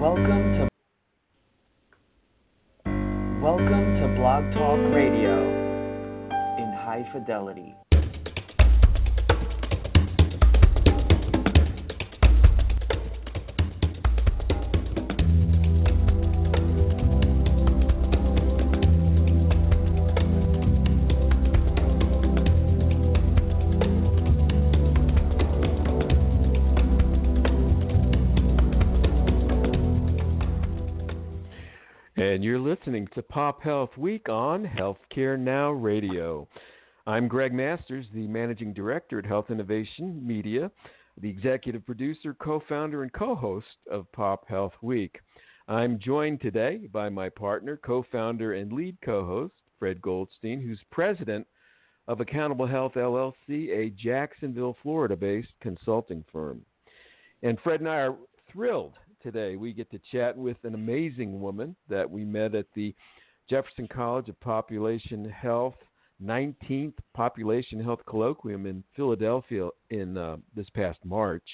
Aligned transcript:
Welcome 0.00 0.56
to 0.56 0.68
Welcome 3.42 4.00
to 4.00 4.08
Blog 4.16 4.50
Talk 4.54 4.94
Radio 4.94 5.42
in 6.56 6.72
high 6.72 7.06
fidelity. 7.12 7.74
Listening 32.80 33.06
to 33.14 33.20
Pop 33.20 33.60
Health 33.60 33.90
Week 33.98 34.30
on 34.30 34.64
Healthcare 34.64 35.38
Now 35.38 35.70
Radio. 35.70 36.48
I'm 37.06 37.28
Greg 37.28 37.52
Masters, 37.52 38.06
the 38.14 38.26
Managing 38.26 38.72
Director 38.72 39.18
at 39.18 39.26
Health 39.26 39.50
Innovation 39.50 40.18
Media, 40.26 40.70
the 41.20 41.28
executive 41.28 41.84
producer, 41.84 42.32
co 42.32 42.62
founder, 42.66 43.02
and 43.02 43.12
co 43.12 43.34
host 43.34 43.66
of 43.90 44.10
Pop 44.12 44.48
Health 44.48 44.72
Week. 44.80 45.20
I'm 45.68 45.98
joined 45.98 46.40
today 46.40 46.88
by 46.90 47.10
my 47.10 47.28
partner, 47.28 47.76
co 47.76 48.02
founder, 48.10 48.54
and 48.54 48.72
lead 48.72 48.96
co 49.04 49.26
host, 49.26 49.54
Fred 49.78 50.00
Goldstein, 50.00 50.62
who's 50.62 50.80
president 50.90 51.46
of 52.08 52.20
Accountable 52.20 52.66
Health 52.66 52.94
LLC, 52.94 53.68
a 53.76 53.90
Jacksonville, 53.90 54.76
Florida 54.82 55.16
based 55.16 55.52
consulting 55.60 56.24
firm. 56.32 56.62
And 57.42 57.58
Fred 57.60 57.80
and 57.80 57.90
I 57.90 57.96
are 57.96 58.16
thrilled 58.50 58.94
today. 59.22 59.56
We 59.56 59.72
get 59.72 59.90
to 59.90 60.00
chat 60.10 60.36
with 60.36 60.56
an 60.64 60.74
amazing 60.74 61.40
woman 61.40 61.76
that 61.88 62.08
we 62.08 62.24
met 62.24 62.54
at 62.54 62.66
the 62.74 62.94
Jefferson 63.48 63.88
College 63.88 64.28
of 64.28 64.38
Population 64.40 65.28
Health 65.28 65.76
19th 66.22 66.94
Population 67.14 67.82
Health 67.82 68.00
Colloquium 68.06 68.68
in 68.68 68.84
Philadelphia 68.94 69.68
in 69.90 70.16
uh, 70.16 70.36
this 70.54 70.68
past 70.70 70.98
March. 71.04 71.48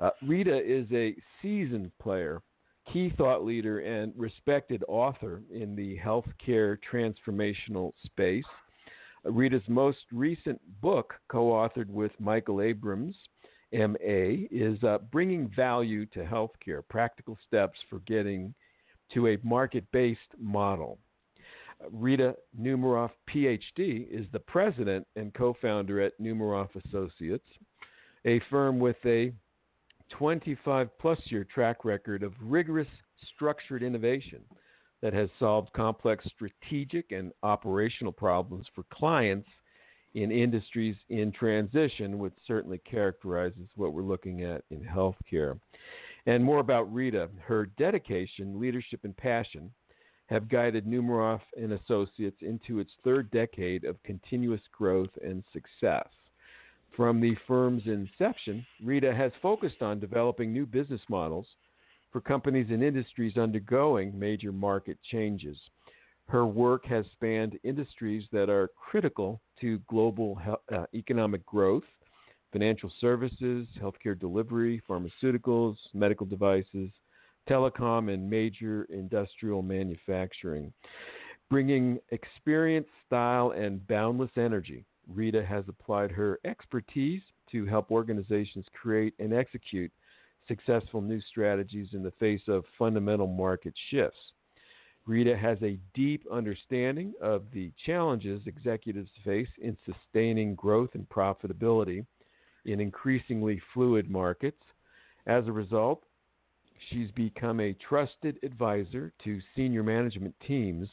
Uh, 0.00 0.10
Rita 0.26 0.56
is 0.56 0.86
a 0.92 1.14
seasoned 1.40 1.90
player, 2.00 2.42
key 2.92 3.12
thought 3.16 3.44
leader, 3.44 3.80
and 3.80 4.12
respected 4.16 4.84
author 4.88 5.42
in 5.52 5.74
the 5.74 5.98
healthcare 5.98 6.78
transformational 6.92 7.92
space. 8.04 8.44
Rita's 9.24 9.62
most 9.68 9.98
recent 10.12 10.60
book, 10.80 11.14
co 11.28 11.46
authored 11.50 11.88
with 11.88 12.12
Michael 12.20 12.62
Abrams, 12.62 13.16
MA 13.72 14.46
is 14.50 14.82
uh, 14.82 14.98
bringing 15.12 15.50
value 15.54 16.06
to 16.06 16.24
healthcare, 16.24 16.82
practical 16.88 17.36
steps 17.46 17.78
for 17.90 17.98
getting 18.00 18.54
to 19.12 19.28
a 19.28 19.38
market 19.42 19.84
based 19.92 20.20
model. 20.38 20.98
Rita 21.92 22.34
Numerof, 22.60 23.10
PhD, 23.32 24.08
is 24.10 24.26
the 24.32 24.40
president 24.40 25.06
and 25.16 25.32
co 25.34 25.56
founder 25.60 26.00
at 26.00 26.18
Numerof 26.20 26.68
Associates, 26.86 27.46
a 28.24 28.40
firm 28.50 28.80
with 28.80 28.96
a 29.04 29.32
25 30.10 30.98
plus 30.98 31.18
year 31.26 31.44
track 31.44 31.84
record 31.84 32.22
of 32.22 32.32
rigorous 32.40 32.88
structured 33.34 33.82
innovation 33.82 34.40
that 35.02 35.12
has 35.12 35.28
solved 35.38 35.72
complex 35.72 36.24
strategic 36.34 37.12
and 37.12 37.32
operational 37.42 38.12
problems 38.12 38.66
for 38.74 38.84
clients 38.92 39.48
in 40.22 40.32
industries 40.32 40.96
in 41.08 41.30
transition, 41.32 42.18
which 42.18 42.32
certainly 42.46 42.78
characterizes 42.78 43.68
what 43.76 43.92
we're 43.92 44.02
looking 44.02 44.42
at 44.42 44.64
in 44.70 44.80
healthcare. 44.80 45.58
And 46.26 46.44
more 46.44 46.58
about 46.58 46.92
Rita, 46.92 47.28
her 47.44 47.66
dedication, 47.78 48.60
leadership, 48.60 49.00
and 49.04 49.16
passion 49.16 49.70
have 50.26 50.48
guided 50.48 50.86
Numerof 50.86 51.40
and 51.56 51.72
Associates 51.72 52.36
into 52.42 52.80
its 52.80 52.90
third 53.02 53.30
decade 53.30 53.84
of 53.84 54.02
continuous 54.02 54.60
growth 54.76 55.10
and 55.24 55.42
success. 55.52 56.08
From 56.96 57.20
the 57.20 57.36
firm's 57.46 57.84
inception, 57.86 58.66
Rita 58.82 59.14
has 59.14 59.32
focused 59.40 59.82
on 59.82 60.00
developing 60.00 60.52
new 60.52 60.66
business 60.66 61.00
models 61.08 61.46
for 62.10 62.20
companies 62.20 62.66
and 62.70 62.82
industries 62.82 63.36
undergoing 63.36 64.18
major 64.18 64.52
market 64.52 64.98
changes. 65.10 65.56
Her 66.26 66.44
work 66.44 66.84
has 66.86 67.06
spanned 67.12 67.58
industries 67.62 68.24
that 68.32 68.50
are 68.50 68.70
critical 68.76 69.40
to 69.60 69.78
global 69.88 70.40
uh, 70.72 70.84
economic 70.94 71.44
growth, 71.46 71.84
financial 72.52 72.90
services, 73.00 73.66
healthcare 73.80 74.18
delivery, 74.18 74.82
pharmaceuticals, 74.88 75.76
medical 75.94 76.26
devices, 76.26 76.90
telecom, 77.48 78.12
and 78.12 78.28
major 78.28 78.84
industrial 78.90 79.62
manufacturing. 79.62 80.72
Bringing 81.50 81.98
experience, 82.10 82.86
style, 83.06 83.52
and 83.52 83.86
boundless 83.86 84.30
energy, 84.36 84.84
Rita 85.08 85.44
has 85.44 85.64
applied 85.68 86.10
her 86.10 86.38
expertise 86.44 87.22
to 87.52 87.64
help 87.64 87.90
organizations 87.90 88.66
create 88.80 89.14
and 89.18 89.32
execute 89.32 89.90
successful 90.46 91.00
new 91.00 91.20
strategies 91.22 91.88
in 91.92 92.02
the 92.02 92.10
face 92.12 92.42
of 92.48 92.64
fundamental 92.78 93.26
market 93.26 93.74
shifts. 93.90 94.18
Rita 95.08 95.38
has 95.38 95.56
a 95.62 95.78
deep 95.94 96.26
understanding 96.30 97.14
of 97.22 97.44
the 97.54 97.72
challenges 97.86 98.42
executives 98.44 99.08
face 99.24 99.48
in 99.58 99.74
sustaining 99.86 100.54
growth 100.54 100.90
and 100.92 101.08
profitability 101.08 102.04
in 102.66 102.78
increasingly 102.78 103.58
fluid 103.72 104.10
markets. 104.10 104.62
As 105.26 105.48
a 105.48 105.52
result, 105.52 106.04
she's 106.90 107.10
become 107.12 107.58
a 107.58 107.72
trusted 107.88 108.38
advisor 108.42 109.14
to 109.24 109.40
senior 109.56 109.82
management 109.82 110.34
teams 110.46 110.86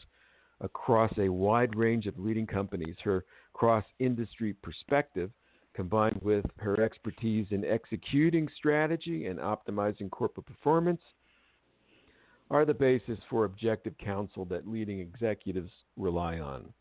across 0.62 1.12
a 1.18 1.28
wide 1.28 1.76
range 1.76 2.08
of 2.08 2.18
leading 2.18 2.48
companies. 2.48 2.96
Her 3.04 3.26
cross 3.52 3.84
industry 4.00 4.54
perspective, 4.54 5.30
combined 5.74 6.22
with 6.22 6.46
her 6.60 6.82
expertise 6.82 7.48
in 7.52 7.66
executing 7.66 8.48
strategy 8.58 9.28
and 9.28 9.40
optimizing 9.40 10.10
corporate 10.10 10.46
performance, 10.46 11.02
are 12.50 12.66
the 12.66 12.74
basis 12.74 13.20
for 13.30 13.46
objective 13.46 13.98
counsel 13.98 14.46
that 14.46 14.68
leading 14.68 15.00
executives 15.00 15.72
rely 15.98 16.40
on. 16.40 16.72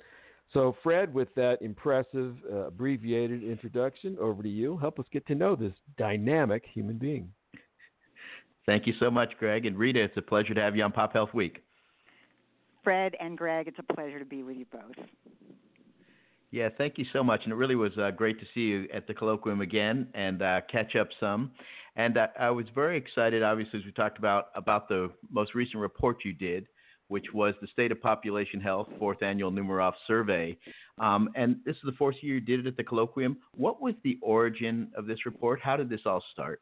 So, 0.53 0.77
Fred, 0.83 1.13
with 1.13 1.35
that 1.35 1.63
impressive, 1.63 2.37
uh, 2.53 2.67
abbreviated 2.67 3.43
introduction, 3.43 4.17
over 4.21 4.43
to 4.43 4.49
you. 4.49 4.77
Help 4.77 4.99
us 4.99 5.07
get 5.11 5.27
to 5.27 5.35
know 5.35 5.57
this 5.57 5.73
dynamic 5.97 6.65
human 6.73 6.97
being. 6.97 7.31
Thank 8.67 8.87
you 8.87 8.95
so 9.01 9.11
much, 9.11 9.33
Greg. 9.39 9.67
And 9.67 9.77
Rita, 9.77 10.03
it's 10.03 10.17
a 10.17 10.23
pleasure 10.23 10.55
to 10.55 10.61
have 10.61 10.77
you 10.77 10.83
on 10.85 10.93
Pop 10.93 11.13
Health 11.13 11.35
Week. 11.35 11.63
Fred 12.83 13.15
and 13.19 13.37
Greg, 13.37 13.67
it's 13.67 13.79
a 13.79 13.95
pleasure 13.95 14.19
to 14.19 14.25
be 14.25 14.43
with 14.43 14.57
you 14.57 14.67
both. 14.71 15.07
Yeah, 16.51 16.69
thank 16.79 16.99
you 16.99 17.05
so 17.13 17.25
much. 17.25 17.41
And 17.45 17.53
it 17.53 17.57
really 17.57 17.75
was 17.75 17.91
uh, 17.99 18.13
great 18.13 18.39
to 18.39 18.47
see 18.55 18.61
you 18.61 18.87
at 18.95 19.09
the 19.09 19.15
colloquium 19.15 19.61
again 19.61 20.07
and 20.15 20.41
uh, 20.41 20.61
catch 20.71 20.95
up 20.95 21.09
some. 21.19 21.51
And 21.97 22.19
uh, 22.19 22.29
I 22.39 22.51
was 22.51 22.67
very 22.75 22.97
excited, 22.97 23.43
obviously, 23.43 23.79
as 23.79 23.85
we 23.85 23.93
talked 23.93 24.19
about, 24.19 24.47
about 24.55 24.89
the 24.89 25.11
most 25.31 25.55
recent 25.55 25.81
report 25.81 26.25
you 26.25 26.33
did, 26.33 26.67
which 27.09 27.27
was 27.33 27.55
the 27.61 27.69
State 27.69 27.93
of 27.93 28.01
Population 28.01 28.61
Health 28.61 28.89
fourth 28.99 29.23
annual 29.23 29.53
Numerof 29.53 29.93
survey. 30.07 30.57
Um, 30.99 31.31
and 31.35 31.57
this 31.65 31.77
is 31.77 31.83
the 31.85 31.93
fourth 31.93 32.17
year 32.21 32.35
you 32.35 32.41
did 32.41 32.61
it 32.61 32.67
at 32.67 32.77
the 32.77 32.85
colloquium. 32.85 33.37
What 33.55 33.81
was 33.81 33.95
the 34.03 34.19
origin 34.23 34.91
of 34.97 35.07
this 35.07 35.25
report? 35.27 35.61
How 35.63 35.77
did 35.77 35.89
this 35.89 36.01
all 36.07 36.23
start? 36.33 36.61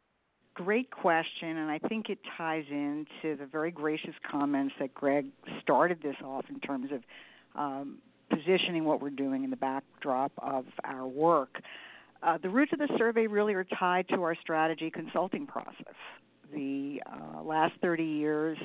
Great 0.55 0.91
question, 0.91 1.57
and 1.57 1.71
I 1.71 1.79
think 1.79 2.11
it 2.11 2.19
ties 2.37 2.65
into 2.71 3.37
the 3.39 3.47
very 3.51 3.71
gracious 3.71 4.15
comments 4.31 4.75
that 4.81 4.93
Greg 4.93 5.27
started 5.63 6.03
this 6.03 6.17
off 6.23 6.45
in 6.51 6.61
terms 6.61 6.91
of 6.93 7.03
um, 7.55 7.99
positioning 8.29 8.85
what 8.85 9.01
we're 9.01 9.09
doing 9.11 9.45
in 9.45 9.51
the 9.51 9.57
backdrop 9.57 10.33
of 10.37 10.67
our 10.85 11.07
work. 11.07 11.63
Uh, 12.23 12.39
the 12.39 12.49
roots 12.49 12.73
of 12.73 12.79
the 12.79 12.89
survey 12.99 13.27
really 13.27 13.55
are 13.55 13.65
tied 13.79 14.09
to 14.09 14.23
our 14.23 14.37
strategy 14.37 14.91
consulting 14.91 15.47
process. 15.47 15.95
The 16.53 17.03
uh, 17.05 17.43
last 17.43 17.73
30 17.81 18.05
years, 18.05 18.59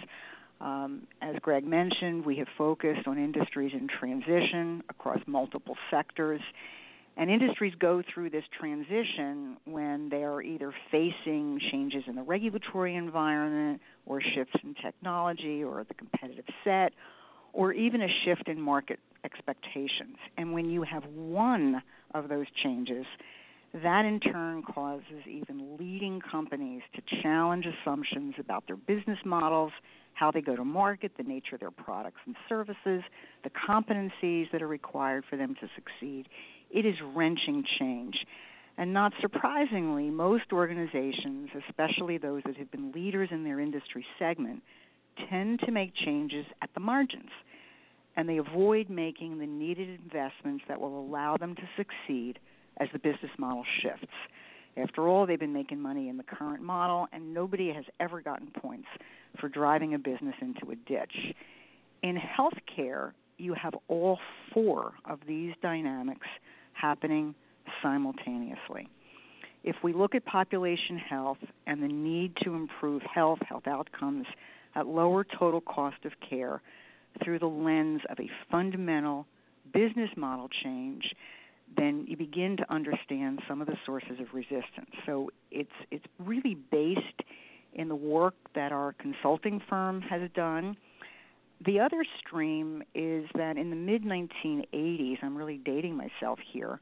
um, 0.62 1.08
as 1.22 1.36
Greg 1.42 1.66
mentioned, 1.66 2.26
we 2.26 2.38
have 2.38 2.48
focused 2.58 3.08
on 3.08 3.18
industries 3.18 3.72
in 3.74 3.88
transition 3.88 4.84
across 4.90 5.20
multiple 5.26 5.76
sectors. 5.90 6.42
And 7.16 7.32
industries 7.32 7.74
go 7.80 8.04
through 8.14 8.30
this 8.30 8.44
transition 8.60 9.58
when 9.66 10.10
they 10.10 10.24
are 10.24 10.40
either 10.44 10.72
facing 10.92 11.60
changes 11.72 12.04
in 12.06 12.16
the 12.16 12.22
regulatory 12.22 12.96
environment, 12.96 13.82
or 14.06 14.22
shifts 14.22 14.54
in 14.64 14.76
technology, 14.76 15.64
or 15.64 15.84
the 15.84 15.96
competitive 15.96 16.46
set, 16.64 16.94
or 17.54 17.74
even 17.74 18.04
a 18.04 18.08
shift 18.24 18.48
in 18.48 18.62
market 18.62 19.00
expectations. 19.24 20.18
And 20.38 20.54
when 20.54 20.70
you 20.70 20.84
have 20.84 21.06
one 21.06 21.82
of 22.14 22.30
those 22.30 22.46
changes, 22.64 23.06
that 23.74 24.06
in 24.06 24.20
turn 24.20 24.64
causes 24.64 25.26
even 25.30 25.78
leading 25.78 26.22
companies 26.22 26.82
to 26.96 27.02
challenge 27.22 27.66
assumptions 27.66 28.36
about 28.40 28.66
their 28.68 28.78
business 28.78 29.20
models, 29.26 29.72
how 30.14 30.32
they 30.32 30.42
go 30.42 30.56
to 30.56 30.64
market, 30.64 31.12
the 31.18 31.24
nature 31.24 31.56
of 31.56 31.60
their 31.60 31.72
products 31.72 32.20
and 32.26 32.36
services, 32.48 33.04
the 33.44 33.52
competencies 33.70 34.52
that 34.52 34.62
are 34.62 34.68
required 34.68 35.24
for 35.30 35.36
them 35.38 35.56
to 35.60 35.68
succeed. 35.76 36.28
It 36.72 36.86
is 36.86 36.96
wrenching 37.16 37.64
change. 37.80 38.16
And 38.78 38.94
not 38.94 39.12
surprisingly, 39.22 40.10
most 40.10 40.54
organizations, 40.54 41.50
especially 41.68 42.18
those 42.18 42.44
that 42.46 42.58
have 42.58 42.72
been 42.72 42.92
leaders 42.92 43.30
in 43.32 43.44
their 43.44 43.60
industry 43.60 44.06
segment, 44.20 44.62
tend 45.30 45.60
to 45.62 45.72
make 45.72 45.94
changes 46.06 46.46
at 46.62 46.70
the 46.74 46.80
margins. 46.80 47.32
And 48.16 48.30
they 48.30 48.38
avoid 48.38 48.90
making 48.90 49.40
the 49.40 49.48
needed 49.48 50.00
investments 50.00 50.64
that 50.68 50.80
will 50.80 51.00
allow 51.00 51.38
them 51.38 51.56
to 51.56 51.70
succeed 51.76 52.40
as 52.80 52.88
the 52.94 53.00
business 53.00 53.32
model 53.38 53.64
shifts. 53.82 54.14
After 54.78 55.08
all, 55.08 55.26
they've 55.26 55.40
been 55.40 55.54
making 55.54 55.80
money 55.80 56.10
in 56.10 56.18
the 56.18 56.24
current 56.24 56.62
model, 56.62 57.08
and 57.12 57.34
nobody 57.34 57.74
has 57.74 57.86
ever 58.00 58.22
gotten 58.22 58.48
points 58.62 58.88
for 59.40 59.50
driving 59.50 59.96
a 59.96 60.00
business 60.00 60.36
into 60.42 60.72
a 60.72 60.76
ditch. 60.76 61.34
In 62.04 62.16
healthcare, 62.16 63.14
you 63.38 63.54
have 63.54 63.74
all 63.88 64.20
four 64.54 64.94
of 65.06 65.20
these 65.28 65.54
dynamics 65.62 66.28
happening 66.74 67.34
simultaneously. 67.82 68.88
If 69.64 69.76
we 69.84 69.94
look 69.94 70.16
at 70.16 70.26
population 70.26 70.98
health 70.98 71.40
and 71.66 71.82
the 71.82 71.88
need 71.88 72.34
to 72.44 72.54
improve 72.54 73.02
health, 73.02 73.40
health 73.48 73.68
outcomes 73.68 74.26
at 74.76 74.88
lower 74.88 75.24
total 75.24 75.62
cost 75.62 76.06
of 76.06 76.14
care 76.28 76.62
through 77.24 77.40
the 77.40 77.48
lens 77.48 78.02
of 78.10 78.20
a 78.20 78.30
fundamental 78.52 79.26
business 79.74 80.10
model 80.16 80.50
change, 80.64 81.04
then 81.76 82.06
you 82.08 82.16
begin 82.16 82.58
to 82.58 82.74
understand 82.74 83.42
some 83.48 83.62
of 83.62 83.68
the 83.68 83.78
sources 83.86 84.20
of 84.20 84.34
resistance. 84.34 84.92
So 85.06 85.30
it's 85.52 85.70
it's 85.92 86.06
really 86.20 86.56
based 86.72 87.22
in 87.74 87.90
the 87.90 87.96
work 87.96 88.36
that 88.56 88.72
our 88.72 88.94
consulting 88.94 89.62
firm 89.70 90.02
has 90.02 90.30
done. 90.34 90.78
The 91.66 91.80
other 91.80 92.06
stream 92.20 92.84
is 92.94 93.26
that 93.36 93.58
in 93.58 93.70
the 93.70 93.76
mid 93.76 94.04
1980s, 94.04 95.18
I'm 95.22 95.36
really 95.36 95.58
dating 95.58 95.96
myself 95.96 96.40
here. 96.52 96.80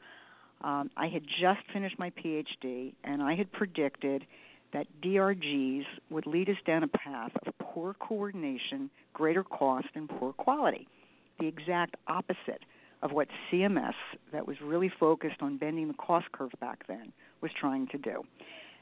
Um, 0.61 0.89
I 0.97 1.07
had 1.07 1.23
just 1.23 1.59
finished 1.73 1.97
my 1.99 2.11
PhD, 2.11 2.93
and 3.03 3.21
I 3.21 3.35
had 3.35 3.51
predicted 3.51 4.25
that 4.73 4.87
DRGs 5.01 5.85
would 6.09 6.25
lead 6.25 6.49
us 6.49 6.57
down 6.65 6.83
a 6.83 6.87
path 6.87 7.31
of 7.45 7.57
poor 7.59 7.93
coordination, 7.93 8.89
greater 9.13 9.43
cost, 9.43 9.87
and 9.95 10.09
poor 10.09 10.33
quality. 10.33 10.87
The 11.39 11.47
exact 11.47 11.95
opposite 12.07 12.63
of 13.05 13.11
what 13.11 13.27
CMS, 13.51 13.93
that 14.33 14.47
was 14.47 14.57
really 14.61 14.91
focused 14.99 15.39
on 15.41 15.57
bending 15.57 15.87
the 15.87 15.93
cost 15.93 16.25
curve 16.31 16.49
back 16.59 16.87
then, 16.87 17.13
was 17.39 17.51
trying 17.59 17.87
to 17.89 17.99
do. 17.99 18.23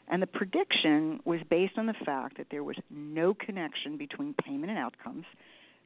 And 0.08 0.22
the 0.22 0.28
prediction 0.28 1.20
was 1.26 1.42
based 1.50 1.78
on 1.78 1.88
the 1.88 1.94
fact 2.06 2.38
that 2.38 2.48
there 2.50 2.64
was 2.64 2.78
no 2.90 3.34
connection 3.34 3.98
between 3.98 4.34
payment 4.46 4.70
and 4.70 4.80
outcomes, 4.80 5.26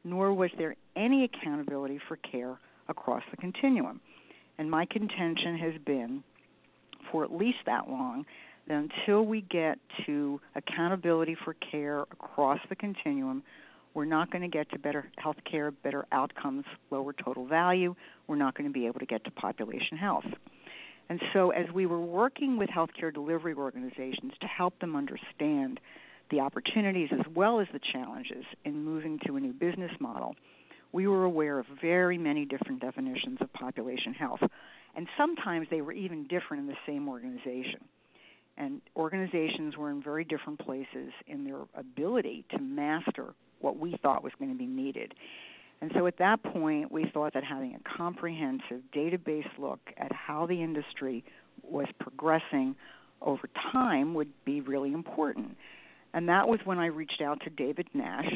nor 0.03 0.33
was 0.33 0.51
there 0.55 0.75
any 0.95 1.23
accountability 1.23 1.99
for 2.07 2.17
care 2.17 2.59
across 2.87 3.23
the 3.31 3.37
continuum. 3.37 3.99
And 4.59 4.69
my 4.69 4.85
contention 4.85 5.57
has 5.57 5.73
been 5.83 6.23
for 7.11 7.23
at 7.23 7.33
least 7.33 7.57
that 7.65 7.89
long 7.89 8.23
that 8.67 8.87
until 9.07 9.25
we 9.25 9.41
get 9.41 9.79
to 10.05 10.39
accountability 10.55 11.35
for 11.43 11.55
care 11.55 12.01
across 12.01 12.59
the 12.69 12.75
continuum, 12.75 13.41
we're 13.97 14.05
not 14.05 14.29
going 14.29 14.43
to 14.43 14.47
get 14.47 14.69
to 14.69 14.77
better 14.77 15.09
health 15.17 15.37
care, 15.49 15.71
better 15.71 16.05
outcomes, 16.11 16.65
lower 16.91 17.13
total 17.13 17.47
value. 17.47 17.95
We're 18.27 18.35
not 18.35 18.55
going 18.55 18.69
to 18.69 18.71
be 18.71 18.85
able 18.85 18.99
to 18.99 19.07
get 19.07 19.23
to 19.23 19.31
population 19.31 19.97
health. 19.97 20.23
And 21.09 21.19
so, 21.33 21.49
as 21.49 21.65
we 21.73 21.87
were 21.87 21.99
working 21.99 22.59
with 22.59 22.69
healthcare 22.69 23.11
delivery 23.11 23.55
organizations 23.55 24.33
to 24.39 24.45
help 24.45 24.77
them 24.81 24.95
understand 24.95 25.79
the 26.29 26.41
opportunities 26.41 27.09
as 27.11 27.25
well 27.33 27.59
as 27.59 27.65
the 27.73 27.79
challenges 27.91 28.45
in 28.65 28.85
moving 28.85 29.17
to 29.25 29.35
a 29.35 29.39
new 29.39 29.51
business 29.51 29.91
model, 29.99 30.35
we 30.91 31.07
were 31.07 31.23
aware 31.23 31.57
of 31.57 31.65
very 31.81 32.19
many 32.19 32.45
different 32.45 32.79
definitions 32.79 33.39
of 33.41 33.51
population 33.53 34.13
health. 34.13 34.43
And 34.95 35.07
sometimes 35.17 35.65
they 35.71 35.81
were 35.81 35.93
even 35.93 36.27
different 36.27 36.61
in 36.61 36.67
the 36.67 36.77
same 36.85 37.09
organization. 37.09 37.79
And 38.57 38.79
organizations 38.95 39.75
were 39.75 39.89
in 39.89 40.03
very 40.03 40.23
different 40.23 40.59
places 40.59 41.11
in 41.25 41.43
their 41.45 41.61
ability 41.75 42.45
to 42.51 42.59
master 42.59 43.33
what 43.59 43.77
we 43.77 43.97
thought 44.01 44.23
was 44.23 44.33
going 44.39 44.51
to 44.51 44.57
be 44.57 44.65
needed. 44.65 45.13
And 45.81 45.91
so 45.95 46.07
at 46.07 46.17
that 46.17 46.41
point, 46.43 46.91
we 46.91 47.09
thought 47.13 47.33
that 47.33 47.43
having 47.43 47.75
a 47.75 47.97
comprehensive 47.97 48.81
database 48.95 49.47
look 49.59 49.79
at 49.97 50.11
how 50.11 50.47
the 50.47 50.61
industry 50.61 51.23
was 51.61 51.87
progressing 51.99 52.75
over 53.21 53.49
time 53.71 54.13
would 54.13 54.29
be 54.45 54.61
really 54.61 54.91
important. 54.91 55.55
And 56.13 56.29
that 56.29 56.47
was 56.47 56.59
when 56.63 56.79
I 56.79 56.87
reached 56.87 57.21
out 57.21 57.41
to 57.41 57.49
David 57.49 57.87
Nash 57.93 58.31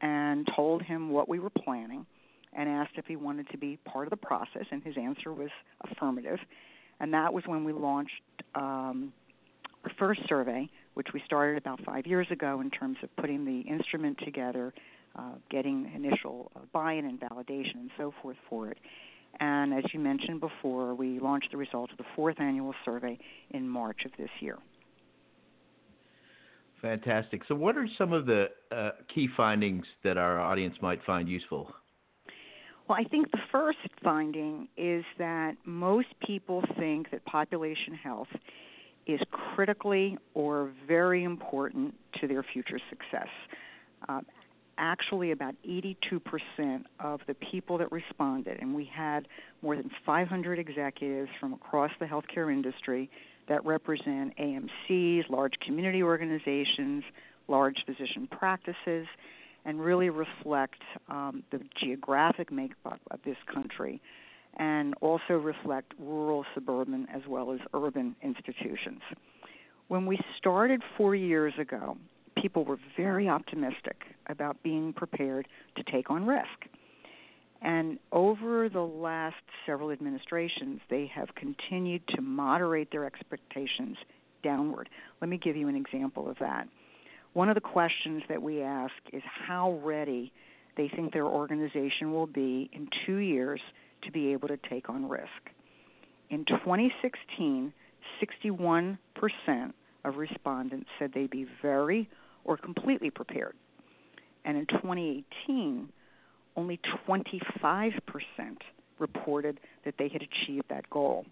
and 0.00 0.48
told 0.56 0.82
him 0.82 1.10
what 1.10 1.28
we 1.28 1.38
were 1.38 1.50
planning 1.50 2.06
and 2.52 2.68
asked 2.68 2.92
if 2.96 3.06
he 3.06 3.16
wanted 3.16 3.48
to 3.50 3.58
be 3.58 3.78
part 3.84 4.06
of 4.06 4.10
the 4.10 4.16
process, 4.16 4.64
and 4.72 4.82
his 4.82 4.96
answer 4.96 5.32
was 5.32 5.50
affirmative. 5.88 6.38
And 6.98 7.14
that 7.14 7.32
was 7.32 7.44
when 7.46 7.64
we 7.64 7.72
launched 7.72 8.20
um, 8.54 9.12
our 9.84 9.92
first 9.98 10.20
survey, 10.28 10.68
which 10.94 11.08
we 11.14 11.22
started 11.24 11.58
about 11.58 11.80
five 11.84 12.06
years 12.06 12.26
ago 12.30 12.60
in 12.60 12.70
terms 12.70 12.96
of 13.02 13.14
putting 13.16 13.44
the 13.44 13.60
instrument 13.60 14.18
together, 14.24 14.72
uh, 15.16 15.34
getting 15.50 15.90
initial 15.94 16.50
uh, 16.56 16.60
buy 16.72 16.94
in 16.94 17.04
and 17.04 17.20
validation 17.20 17.76
and 17.76 17.90
so 17.96 18.12
forth 18.22 18.36
for 18.48 18.68
it. 18.68 18.78
And 19.38 19.72
as 19.72 19.84
you 19.92 20.00
mentioned 20.00 20.40
before, 20.40 20.94
we 20.94 21.20
launched 21.20 21.50
the 21.52 21.56
results 21.56 21.92
of 21.92 21.98
the 21.98 22.04
fourth 22.16 22.40
annual 22.40 22.74
survey 22.84 23.18
in 23.50 23.68
March 23.68 24.04
of 24.04 24.10
this 24.18 24.30
year. 24.40 24.58
Fantastic. 26.82 27.42
So, 27.46 27.54
what 27.54 27.76
are 27.76 27.86
some 27.98 28.12
of 28.12 28.26
the 28.26 28.46
uh, 28.72 28.90
key 29.14 29.28
findings 29.36 29.84
that 30.02 30.16
our 30.16 30.40
audience 30.40 30.76
might 30.80 31.00
find 31.04 31.28
useful? 31.28 31.72
Well, 32.88 32.98
I 32.98 33.04
think 33.04 33.30
the 33.30 33.38
first 33.52 33.78
finding 34.02 34.66
is 34.76 35.04
that 35.18 35.54
most 35.64 36.08
people 36.26 36.64
think 36.78 37.10
that 37.12 37.24
population 37.24 37.94
health 38.02 38.28
is 39.14 39.20
critically 39.30 40.18
or 40.34 40.70
very 40.86 41.24
important 41.24 41.94
to 42.20 42.26
their 42.26 42.42
future 42.42 42.80
success. 42.88 43.28
Uh, 44.08 44.20
actually, 44.78 45.30
about 45.30 45.54
82% 45.66 46.84
of 47.00 47.20
the 47.26 47.34
people 47.34 47.78
that 47.78 47.92
responded, 47.92 48.58
and 48.60 48.74
we 48.74 48.84
had 48.84 49.28
more 49.62 49.76
than 49.76 49.90
500 50.06 50.58
executives 50.58 51.30
from 51.38 51.52
across 51.52 51.90
the 52.00 52.06
healthcare 52.06 52.52
industry 52.52 53.10
that 53.48 53.64
represent 53.64 54.36
AMCs, 54.38 55.28
large 55.28 55.54
community 55.64 56.02
organizations, 56.02 57.04
large 57.48 57.84
physician 57.84 58.28
practices, 58.30 59.06
and 59.64 59.80
really 59.80 60.08
reflect 60.08 60.80
um, 61.08 61.42
the 61.50 61.60
geographic 61.82 62.50
makeup 62.50 63.00
of 63.10 63.20
this 63.24 63.36
country 63.52 64.00
and 64.58 64.94
also 65.00 65.34
reflect 65.34 65.92
rural, 65.98 66.44
suburban, 66.54 67.06
as 67.14 67.22
well 67.28 67.52
as 67.52 67.60
urban 67.74 68.16
institutions. 68.22 69.00
When 69.88 70.06
we 70.06 70.18
started 70.38 70.82
four 70.96 71.14
years 71.14 71.54
ago, 71.58 71.96
people 72.40 72.64
were 72.64 72.78
very 72.96 73.28
optimistic 73.28 74.04
about 74.28 74.62
being 74.62 74.92
prepared 74.92 75.48
to 75.76 75.82
take 75.84 76.10
on 76.10 76.26
risk. 76.26 76.66
And 77.62 77.98
over 78.12 78.68
the 78.68 78.80
last 78.80 79.36
several 79.66 79.90
administrations, 79.90 80.80
they 80.88 81.10
have 81.14 81.34
continued 81.34 82.02
to 82.14 82.22
moderate 82.22 82.90
their 82.90 83.04
expectations 83.04 83.96
downward. 84.42 84.88
Let 85.20 85.28
me 85.28 85.36
give 85.36 85.56
you 85.56 85.68
an 85.68 85.76
example 85.76 86.28
of 86.30 86.38
that. 86.40 86.66
One 87.34 87.48
of 87.48 87.54
the 87.54 87.60
questions 87.60 88.22
that 88.28 88.40
we 88.40 88.62
ask 88.62 88.94
is 89.12 89.22
how 89.24 89.78
ready 89.84 90.32
they 90.76 90.88
think 90.88 91.12
their 91.12 91.26
organization 91.26 92.12
will 92.12 92.26
be 92.26 92.70
in 92.72 92.88
two 93.06 93.16
years 93.16 93.60
to 94.02 94.12
be 94.12 94.32
able 94.32 94.48
to 94.48 94.58
take 94.68 94.88
on 94.88 95.08
risk. 95.08 95.28
In 96.30 96.44
2016, 96.44 97.72
61% 98.20 98.98
of 100.04 100.16
respondents 100.16 100.88
said 100.98 101.12
they'd 101.12 101.30
be 101.30 101.46
very 101.60 102.08
or 102.44 102.56
completely 102.56 103.10
prepared. 103.10 103.54
And 104.44 104.56
in 104.56 104.66
2018, 104.66 105.88
only 106.56 106.80
25% 107.06 107.92
reported 108.98 109.60
that 109.84 109.94
they 109.98 110.08
had 110.08 110.22
achieved 110.22 110.66
that 110.70 110.88
goal. 110.90 111.26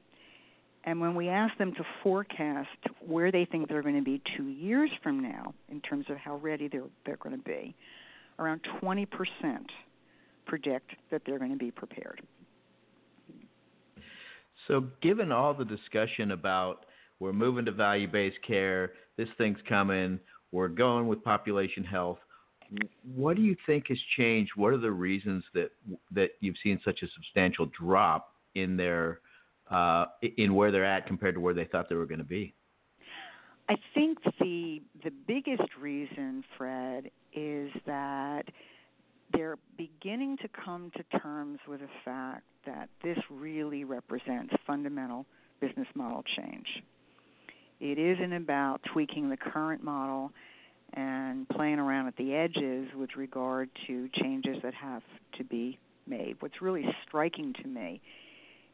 And 0.84 1.00
when 1.00 1.14
we 1.14 1.28
ask 1.28 1.56
them 1.58 1.75
to 1.75 1.84
forecast 2.02 2.68
where 3.06 3.30
they 3.30 3.44
think 3.44 3.68
they're 3.68 3.82
going 3.82 3.96
to 3.96 4.02
be 4.02 4.22
two 4.37 4.48
years 4.48 4.90
from 5.02 5.20
now, 5.20 5.52
in 5.68 5.80
terms 5.80 6.06
of 6.08 6.16
how 6.16 6.37
ready 6.37 6.68
they're, 6.68 6.84
they're 7.04 7.16
going 7.16 7.37
to 7.37 7.42
be, 7.42 7.75
around 8.38 8.60
20% 8.82 9.06
predict 10.46 10.92
that 11.10 11.22
they're 11.26 11.38
going 11.38 11.50
to 11.50 11.58
be 11.58 11.70
prepared. 11.70 12.22
So, 14.68 14.84
given 15.02 15.32
all 15.32 15.54
the 15.54 15.64
discussion 15.64 16.32
about 16.32 16.84
we're 17.20 17.32
moving 17.32 17.64
to 17.64 17.72
value 17.72 18.06
based 18.06 18.38
care, 18.46 18.92
this 19.16 19.28
thing's 19.38 19.58
coming, 19.68 20.20
we're 20.52 20.68
going 20.68 21.08
with 21.08 21.25
population 21.25 21.82
health, 21.82 22.18
what 23.14 23.37
do 23.37 23.42
you 23.42 23.56
think 23.66 23.88
has 23.88 23.98
changed? 24.16 24.52
What 24.56 24.72
are 24.72 24.78
the 24.78 24.90
reasons 24.90 25.42
that 25.54 25.70
that 26.12 26.30
you've 26.40 26.56
seen 26.62 26.80
such 26.84 27.02
a 27.02 27.06
substantial 27.14 27.66
drop 27.78 28.34
in 28.54 28.76
their 28.76 29.20
uh, 29.70 30.06
in 30.37 30.54
where 30.54 30.70
they're 30.70 30.84
at 30.84 31.06
compared 31.06 31.34
to 31.34 31.40
where 31.40 31.54
they 31.54 31.64
thought 31.64 31.88
they 31.88 31.94
were 31.94 32.06
going 32.06 32.18
to 32.18 32.25
be? 32.25 32.54
I 33.70 33.76
think 33.94 34.18
the 34.38 34.82
the 35.02 35.10
biggest 35.26 35.76
reason, 35.80 36.44
Fred, 36.56 37.10
is 37.34 37.70
that 37.87 38.44
they're 39.32 39.58
beginning 39.76 40.37
to 40.38 40.49
come 40.49 40.90
to 40.97 41.18
terms 41.18 41.58
with 41.68 41.80
the 41.80 41.88
fact 42.04 42.44
that 42.66 42.88
this 43.02 43.18
really 43.30 43.85
represents 43.85 44.54
fundamental 44.66 45.26
business 45.61 45.88
model 45.94 46.23
change. 46.37 46.66
It 47.80 47.99
isn't 47.99 48.32
about 48.32 48.80
tweaking 48.92 49.28
the 49.28 49.37
current 49.37 49.82
model 49.82 50.32
and 50.94 51.49
playing 51.49 51.78
around 51.78 52.06
at 52.08 52.16
the 52.16 52.35
edges 52.35 52.88
with 52.97 53.11
regard 53.16 53.68
to 53.87 54.08
changes 54.20 54.56
that 54.62 54.75
have 54.75 55.02
to 55.37 55.44
be 55.44 55.78
made. 56.06 56.37
What's 56.40 56.61
really 56.62 56.87
striking 57.06 57.54
to 57.62 57.68
me 57.68 58.00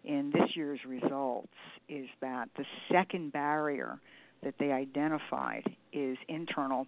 in 0.04 0.30
this 0.30 0.50
year's 0.54 0.80
results 0.86 1.48
is 1.88 2.06
that 2.20 2.48
the 2.56 2.64
second 2.90 3.32
barrier 3.32 3.98
that 4.42 4.54
they 4.58 4.70
identified 4.70 5.64
is 5.92 6.16
internal 6.28 6.86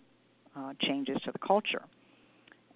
uh, 0.54 0.72
changes 0.80 1.16
to 1.24 1.32
the 1.32 1.38
culture. 1.38 1.82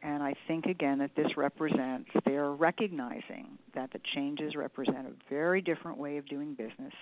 And 0.02 0.22
I 0.22 0.34
think 0.48 0.66
again 0.66 0.98
that 0.98 1.14
this 1.14 1.36
represents 1.36 2.08
they're 2.24 2.52
recognizing 2.52 3.58
that 3.74 3.92
the 3.92 4.00
changes 4.14 4.54
represent 4.56 5.06
a 5.06 5.12
very 5.28 5.60
different 5.60 5.98
way 5.98 6.16
of 6.16 6.26
doing 6.26 6.54
business 6.54 6.94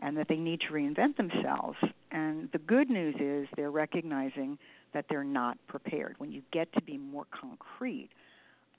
and 0.00 0.16
that 0.16 0.28
they 0.28 0.36
need 0.36 0.60
to 0.60 0.72
reinvent 0.72 1.16
themselves. 1.16 1.78
And 2.10 2.50
the 2.52 2.58
good 2.58 2.90
news 2.90 3.14
is 3.18 3.48
they're 3.56 3.70
recognizing 3.70 4.58
that 4.92 5.06
they're 5.08 5.24
not 5.24 5.58
prepared. 5.66 6.16
When 6.18 6.32
you 6.32 6.42
get 6.52 6.72
to 6.74 6.82
be 6.82 6.98
more 6.98 7.26
concrete 7.30 8.10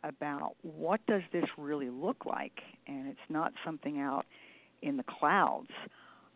about 0.03 0.55
what 0.61 0.99
does 1.07 1.21
this 1.31 1.45
really 1.57 1.89
look 1.89 2.25
like 2.25 2.59
and 2.87 3.07
it's 3.07 3.19
not 3.29 3.53
something 3.63 3.99
out 3.99 4.25
in 4.81 4.97
the 4.97 5.03
clouds 5.03 5.69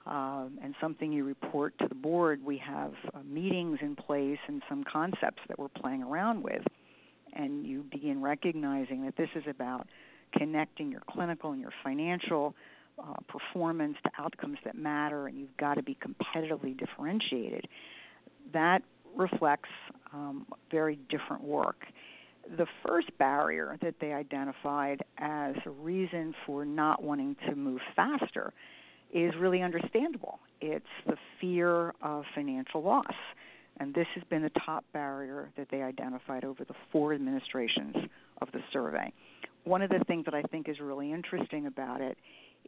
um, 0.05 0.59
and 0.63 0.75
something 0.79 1.11
you 1.11 1.23
report 1.23 1.73
to 1.79 1.87
the 1.87 1.95
board. 1.95 2.43
We 2.45 2.57
have 2.59 2.93
uh, 3.13 3.19
meetings 3.23 3.79
in 3.81 3.95
place 3.95 4.37
and 4.47 4.61
some 4.69 4.83
concepts 4.83 5.41
that 5.47 5.57
we're 5.57 5.67
playing 5.67 6.03
around 6.03 6.43
with, 6.43 6.61
and 7.35 7.65
you 7.65 7.83
begin 7.91 8.21
recognizing 8.21 9.05
that 9.05 9.15
this 9.17 9.29
is 9.35 9.43
about 9.49 9.87
connecting 10.37 10.91
your 10.91 11.01
clinical 11.09 11.51
and 11.51 11.61
your 11.61 11.73
financial 11.83 12.55
uh, 12.97 13.13
performance 13.27 13.97
to 14.03 14.11
outcomes 14.17 14.57
that 14.63 14.75
matter, 14.75 15.27
and 15.27 15.37
you've 15.37 15.57
got 15.57 15.75
to 15.75 15.83
be 15.83 15.97
competitively 16.05 16.77
differentiated. 16.77 17.67
That 18.53 18.81
reflects 19.15 19.69
um, 20.13 20.45
very 20.71 20.99
different 21.09 21.43
work. 21.43 21.85
The 22.57 22.67
first 22.85 23.09
barrier 23.17 23.77
that 23.81 23.95
they 23.99 24.13
identified 24.13 25.01
as 25.17 25.55
a 25.65 25.71
reason 25.71 26.33
for 26.45 26.63
not 26.63 27.01
wanting 27.01 27.35
to 27.47 27.55
move 27.55 27.81
faster 27.95 28.53
is 29.13 29.33
really 29.39 29.61
understandable. 29.61 30.39
It's 30.61 30.85
the 31.07 31.15
fear 31.39 31.93
of 32.01 32.23
financial 32.35 32.83
loss. 32.83 33.13
And 33.79 33.93
this 33.93 34.07
has 34.15 34.23
been 34.29 34.41
the 34.41 34.51
top 34.65 34.85
barrier 34.93 35.51
that 35.57 35.67
they 35.69 35.81
identified 35.81 36.45
over 36.45 36.63
the 36.63 36.73
four 36.91 37.13
administrations 37.13 37.95
of 38.41 38.51
the 38.53 38.59
survey. 38.71 39.11
One 39.65 39.81
of 39.81 39.89
the 39.89 40.03
things 40.07 40.25
that 40.25 40.33
I 40.33 40.43
think 40.43 40.69
is 40.69 40.79
really 40.79 41.11
interesting 41.11 41.65
about 41.65 42.01
it 42.01 42.17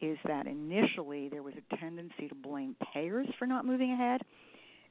is 0.01 0.17
that 0.25 0.47
initially 0.47 1.29
there 1.29 1.43
was 1.43 1.53
a 1.55 1.75
tendency 1.77 2.27
to 2.27 2.35
blame 2.35 2.75
payers 2.93 3.27
for 3.39 3.47
not 3.47 3.65
moving 3.65 3.91
ahead, 3.91 4.21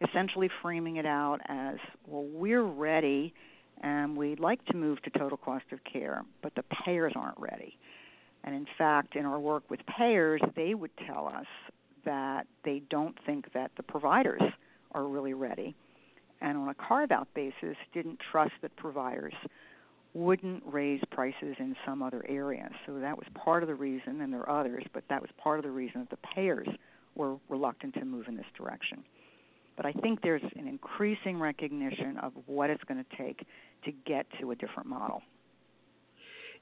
essentially 0.09 0.49
framing 0.63 0.97
it 0.97 1.07
out 1.07 1.39
as, 1.47 1.77
well, 2.07 2.25
we're 2.25 2.65
ready 2.65 3.35
and 3.83 4.17
we'd 4.17 4.41
like 4.41 4.65
to 4.67 4.77
move 4.77 5.03
to 5.03 5.11
total 5.11 5.37
cost 5.37 5.65
of 5.71 5.81
care, 5.85 6.25
but 6.43 6.55
the 6.55 6.65
payers 6.85 7.13
aren't 7.15 7.39
ready. 7.39 7.77
And 8.45 8.55
in 8.55 8.67
fact, 8.79 9.17
in 9.17 9.27
our 9.27 9.39
work 9.39 9.65
with 9.69 9.81
payers, 9.99 10.41
they 10.55 10.75
would 10.75 10.93
tell 11.07 11.29
us 11.29 11.47
that 12.05 12.47
they 12.65 12.83
don't 12.89 13.17
think 13.27 13.53
that 13.53 13.73
the 13.77 13.83
providers 13.83 14.43
are 14.93 15.05
really 15.05 15.35
ready. 15.35 15.75
And 16.41 16.59
on 16.59 16.69
a 16.69 16.75
carve 16.75 17.11
out 17.11 17.29
basis, 17.35 17.77
didn't 17.95 18.19
trust 18.31 18.53
that 18.63 18.75
providers 18.77 19.35
wouldn't 20.15 20.63
raise 20.67 21.01
prices 21.11 21.57
in 21.59 21.77
some 21.85 22.03
other 22.03 22.25
areas. 22.29 22.73
So 22.87 22.99
that 22.99 23.17
was 23.17 23.27
part 23.35 23.63
of 23.63 23.69
the 23.69 23.75
reason, 23.75 24.21
and 24.21 24.33
there 24.33 24.41
are 24.49 24.61
others, 24.61 24.85
but 24.95 25.05
that 25.09 25.21
was 25.21 25.31
part 25.37 25.59
of 25.59 25.65
the 25.65 25.71
reason 25.71 26.01
that 26.01 26.11
the 26.11 26.29
payers 26.35 26.69
were 27.15 27.37
reluctant 27.49 27.95
to 27.95 28.05
move 28.05 28.27
in 28.29 28.37
this 28.37 28.47
direction. 28.57 29.05
But 29.77 29.85
I 29.85 29.93
think 29.93 30.23
there's 30.23 30.43
an 30.57 30.67
increasing 30.67 31.39
recognition 31.39 32.17
of 32.23 32.33
what 32.47 32.71
it's 32.71 32.83
going 32.85 33.05
to 33.05 33.17
take 33.17 33.47
to 33.85 33.93
get 34.07 34.27
to 34.41 34.53
a 34.53 34.55
different 34.55 34.89
model. 34.89 35.21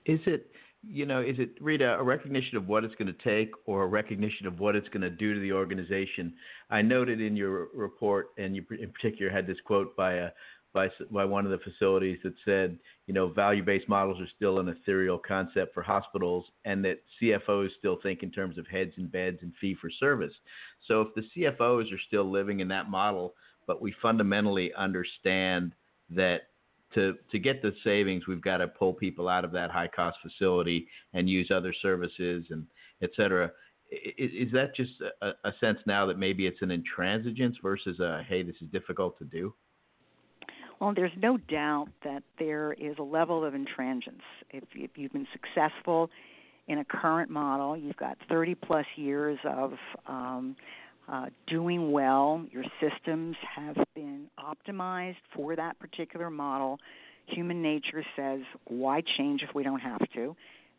Is 0.05 0.21
it 0.27 0.51
you 0.89 1.07
know, 1.07 1.21
is 1.21 1.37
it 1.39 1.51
Rita 1.61 1.97
a 1.99 2.03
recognition 2.03 2.57
of 2.57 2.69
what 2.69 2.85
it's 2.85 2.95
going 2.97 3.13
to 3.13 3.25
take, 3.25 3.53
or 3.67 3.85
a 3.85 3.87
recognition 3.87 4.47
of 4.47 4.61
what 4.61 4.77
it's 4.77 4.89
going 4.89 5.03
to 5.03 5.11
do 5.11 5.35
to 5.35 5.41
the 5.41 5.53
organization? 5.53 6.35
I 6.71 6.83
noted 6.83 7.21
in 7.21 7.37
your 7.37 7.69
report, 7.75 8.29
and 8.39 8.55
you 8.57 8.65
in 8.79 8.91
particular 8.91 9.31
had 9.31 9.47
this 9.47 9.59
quote 9.65 9.97
by 9.97 10.15
a 10.15 10.31
by 10.73 10.89
by 11.11 11.25
one 11.25 11.45
of 11.45 11.53
the 11.53 11.59
facilities 11.59 12.19
that 12.25 12.35
said, 12.45 12.79
you 13.07 13.15
know, 13.15 13.29
value-based 13.29 13.89
models 13.89 14.21
are 14.21 14.29
still 14.37 14.59
an 14.59 14.69
ethereal 14.69 15.19
concept 15.19 15.73
for 15.73 15.83
hospitals, 15.83 16.45
and 16.65 16.85
that 16.85 17.03
CFOs 17.21 17.69
still 17.79 17.99
think 18.03 18.23
in 18.23 18.31
terms 18.31 18.59
of 18.59 18.67
heads 18.67 18.93
and 18.97 19.11
beds 19.11 19.39
and 19.43 19.53
fee 19.61 19.77
for 19.81 19.91
service. 19.91 20.33
So 20.89 21.01
if 21.01 21.15
the 21.15 21.23
CFOs 21.37 21.93
are 21.93 22.01
still 22.09 22.31
living 22.31 22.61
in 22.61 22.69
that 22.69 22.91
model, 22.91 23.35
but 23.67 23.81
we 23.81 23.95
fundamentally 24.03 24.73
understand 24.75 25.73
that 26.11 26.49
to 26.95 27.15
to 27.31 27.39
get 27.39 27.63
the 27.63 27.73
savings, 27.83 28.27
we've 28.27 28.43
got 28.43 28.59
to 28.59 28.69
pull 28.69 28.93
people 28.93 29.29
out 29.29 29.45
of 29.45 29.53
that 29.53 29.71
high 29.71 29.89
cost 29.89 30.19
facility 30.23 30.89
and 31.13 31.29
use 31.29 31.51
other 31.51 31.75
services 31.83 32.47
and 32.51 32.67
et 33.03 33.11
cetera. 33.17 33.51
Is, 33.91 34.31
is 34.49 34.53
that 34.53 34.75
just 34.75 34.93
a, 35.23 35.29
a, 35.45 35.53
sense 35.61 35.79
now 35.87 36.07
that 36.07 36.19
maybe 36.19 36.47
it's 36.47 36.63
an 36.63 36.71
intransigence 36.71 37.55
versus 37.63 38.01
a 38.01 38.25
hey, 38.29 38.43
this 38.43 38.57
is 38.61 38.69
difficult 38.73 39.19
to 39.19 39.25
do? 39.25 39.55
Well, 40.81 40.93
there's 40.95 41.13
no 41.17 41.37
doubt 41.37 41.89
that 42.03 42.23
there 42.39 42.73
is 42.73 42.97
a 42.99 43.03
level 43.03 43.45
of 43.45 43.55
intransigence. 43.55 44.21
If, 44.51 44.65
if 44.75 44.91
you've 44.97 45.13
been 45.13 45.29
successful 45.33 46.11
in 46.67 46.79
a 46.79 46.85
current 46.85 47.31
model, 47.31 47.77
you've 47.77 47.97
got 47.97 48.17
30 48.29 48.55
plus 48.57 48.87
years 48.97 49.39
of 49.45 49.75
um, 50.07 50.57
uh, 51.09 51.27
doing 51.47 51.93
well. 51.93 52.45
Your 52.51 52.65
systems 52.81 53.37
have 53.57 53.77
been 53.95 54.27
optimized 54.39 55.17
for 55.35 55.57
that 55.57 55.79
particular 55.79 56.31
model. 56.31 56.79
Human 57.27 57.63
nature 57.63 58.05
says, 58.17 58.41
why 58.67 59.03
change 59.17 59.43
if 59.43 59.55
we 59.55 59.63
don't 59.63 59.81
have 59.81 60.03
to? 60.15 60.37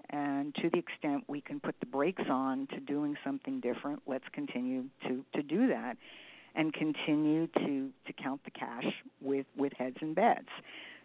And 0.10 0.54
to 0.56 0.70
the 0.70 0.78
extent 0.78 1.24
we 1.28 1.42
can 1.42 1.60
put 1.60 1.76
the 1.80 1.86
brakes 1.88 2.24
on 2.30 2.68
to 2.68 2.80
doing 2.80 3.16
something 3.24 3.60
different, 3.60 4.04
let's 4.08 4.26
continue 4.34 4.86
to, 5.08 5.26
to 5.34 5.42
do 5.42 5.68
that 5.68 5.98
and 6.56 6.74
continue 6.74 7.48
to, 7.48 7.90
to 8.06 8.14
count 8.14 8.42
the 8.46 8.52
cash 8.52 8.86
with, 9.22 9.46
with 9.58 9.74
heads 9.74 9.98
and 10.02 10.16
beds. 10.16 10.48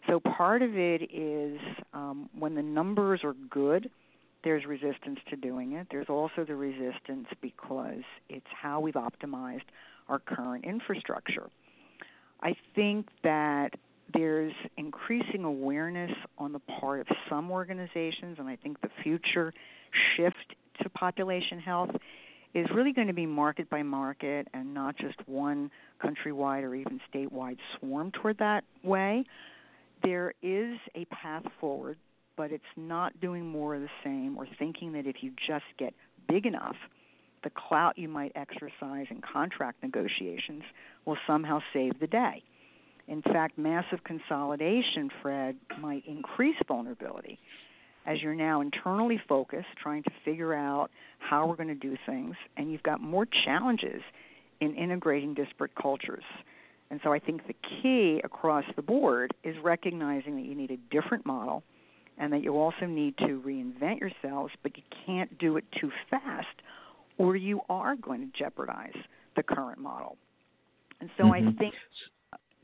So 0.07 0.21
part 0.21 0.63
of 0.63 0.77
it 0.77 1.11
is 1.13 1.59
um, 1.93 2.29
when 2.39 2.55
the 2.55 2.63
numbers 2.63 3.21
are 3.25 3.35
good, 3.51 3.91
there's 4.43 4.65
resistance 4.65 5.19
to 5.29 5.37
doing 5.37 5.73
it. 5.73 5.89
There's 5.91 6.09
also 6.09 6.45
the 6.47 6.55
resistance 6.55 7.27
because 7.41 8.03
it's 8.29 8.47
how 8.51 8.81
we've 8.81 8.95
optimized 8.95 9.63
our 10.09 10.19
current 10.19 10.65
infrastructure. 10.65 11.49
I 12.43 12.55
think 12.75 13.09
that 13.23 13.71
there's 14.13 14.53
increasing 14.77 15.45
awareness 15.45 16.11
on 16.39 16.53
the 16.53 16.59
part 16.59 17.01
of 17.01 17.07
some 17.29 17.51
organizations, 17.51 18.39
and 18.39 18.49
I 18.49 18.57
think 18.57 18.81
the 18.81 18.91
future 19.03 19.53
shift 20.17 20.55
to 20.83 20.89
population 20.89 21.61
health 21.61 21.91
is 22.55 22.67
really 22.75 22.93
going 22.93 23.07
to 23.07 23.13
be 23.13 23.27
market 23.27 23.71
by 23.71 23.83
market 23.83 24.49
and 24.55 24.75
not 24.75 24.97
just 24.97 25.17
one 25.27 25.71
countrywide 26.03 26.63
or 26.63 26.75
even 26.75 27.01
statewide 27.13 27.59
swarm 27.79 28.11
toward 28.11 28.39
that 28.39 28.65
way. 28.83 29.25
There 30.03 30.33
is 30.43 30.77
a 30.95 31.05
path 31.07 31.45
forward 31.61 31.97
but 32.41 32.53
it's 32.53 32.65
not 32.75 33.21
doing 33.21 33.47
more 33.47 33.75
of 33.75 33.83
the 33.83 33.91
same 34.03 34.35
or 34.39 34.47
thinking 34.59 34.93
that 34.93 35.07
if 35.07 35.17
you 35.21 35.31
just 35.47 35.67
get 35.79 35.93
big 36.27 36.47
enough, 36.47 36.77
the 37.45 37.51
clout 37.51 37.99
you 37.99 38.09
might 38.09 38.33
exercise 38.35 39.05
in 39.11 39.21
contract 39.21 39.83
negotiations 39.83 40.63
will 41.05 41.19
somehow 41.27 41.61
save 41.75 42.01
the 42.01 42.07
day. 42.07 42.43
In 43.09 43.21
fact, 43.21 43.59
massive 43.59 44.05
consolidation, 44.05 45.11
Fred, 45.21 45.55
might 45.83 46.03
increase 46.07 46.57
vulnerability 46.67 47.39
as 48.07 48.23
you're 48.23 48.35
now 48.35 48.63
internally 48.63 49.21
focused, 49.29 49.69
trying 49.77 50.03
to 50.05 50.11
figure 50.25 50.55
out 50.55 50.89
how 51.19 51.47
we're 51.47 51.57
going 51.57 51.69
to 51.69 51.75
do 51.75 51.95
things, 52.07 52.37
and 52.57 52.73
you've 52.73 52.83
got 52.83 53.03
more 53.03 53.27
challenges 53.45 54.01
in 54.63 54.75
integrating 54.77 55.35
disparate 55.35 55.75
cultures. 55.75 56.25
And 56.91 57.01
so 57.05 57.13
I 57.13 57.19
think 57.19 57.47
the 57.47 57.55
key 57.83 58.23
across 58.25 58.65
the 58.77 58.83
board 58.83 59.35
is 59.45 59.57
recognizing 59.63 60.37
that 60.37 60.47
you 60.47 60.55
need 60.55 60.71
a 60.71 60.79
different 60.91 61.27
model 61.27 61.65
and 62.21 62.33
that 62.33 62.43
you 62.43 62.57
also 62.57 62.87
need 62.87 63.17
to 63.19 63.43
reinvent 63.45 63.99
yourselves, 63.99 64.53
but 64.63 64.77
you 64.77 64.85
can't 65.07 65.37
do 65.39 65.57
it 65.57 65.65
too 65.81 65.91
fast, 66.11 66.47
or 67.19 67.35
you 67.35 67.61
are 67.69 67.97
going 67.97 68.21
to 68.21 68.39
jeopardize 68.39 68.95
the 69.35 69.43
current 69.43 69.81
model. 69.81 70.17
And 71.01 71.11
so 71.17 71.25
mm-hmm. 71.25 71.49
I 71.49 71.53
think, 71.59 71.75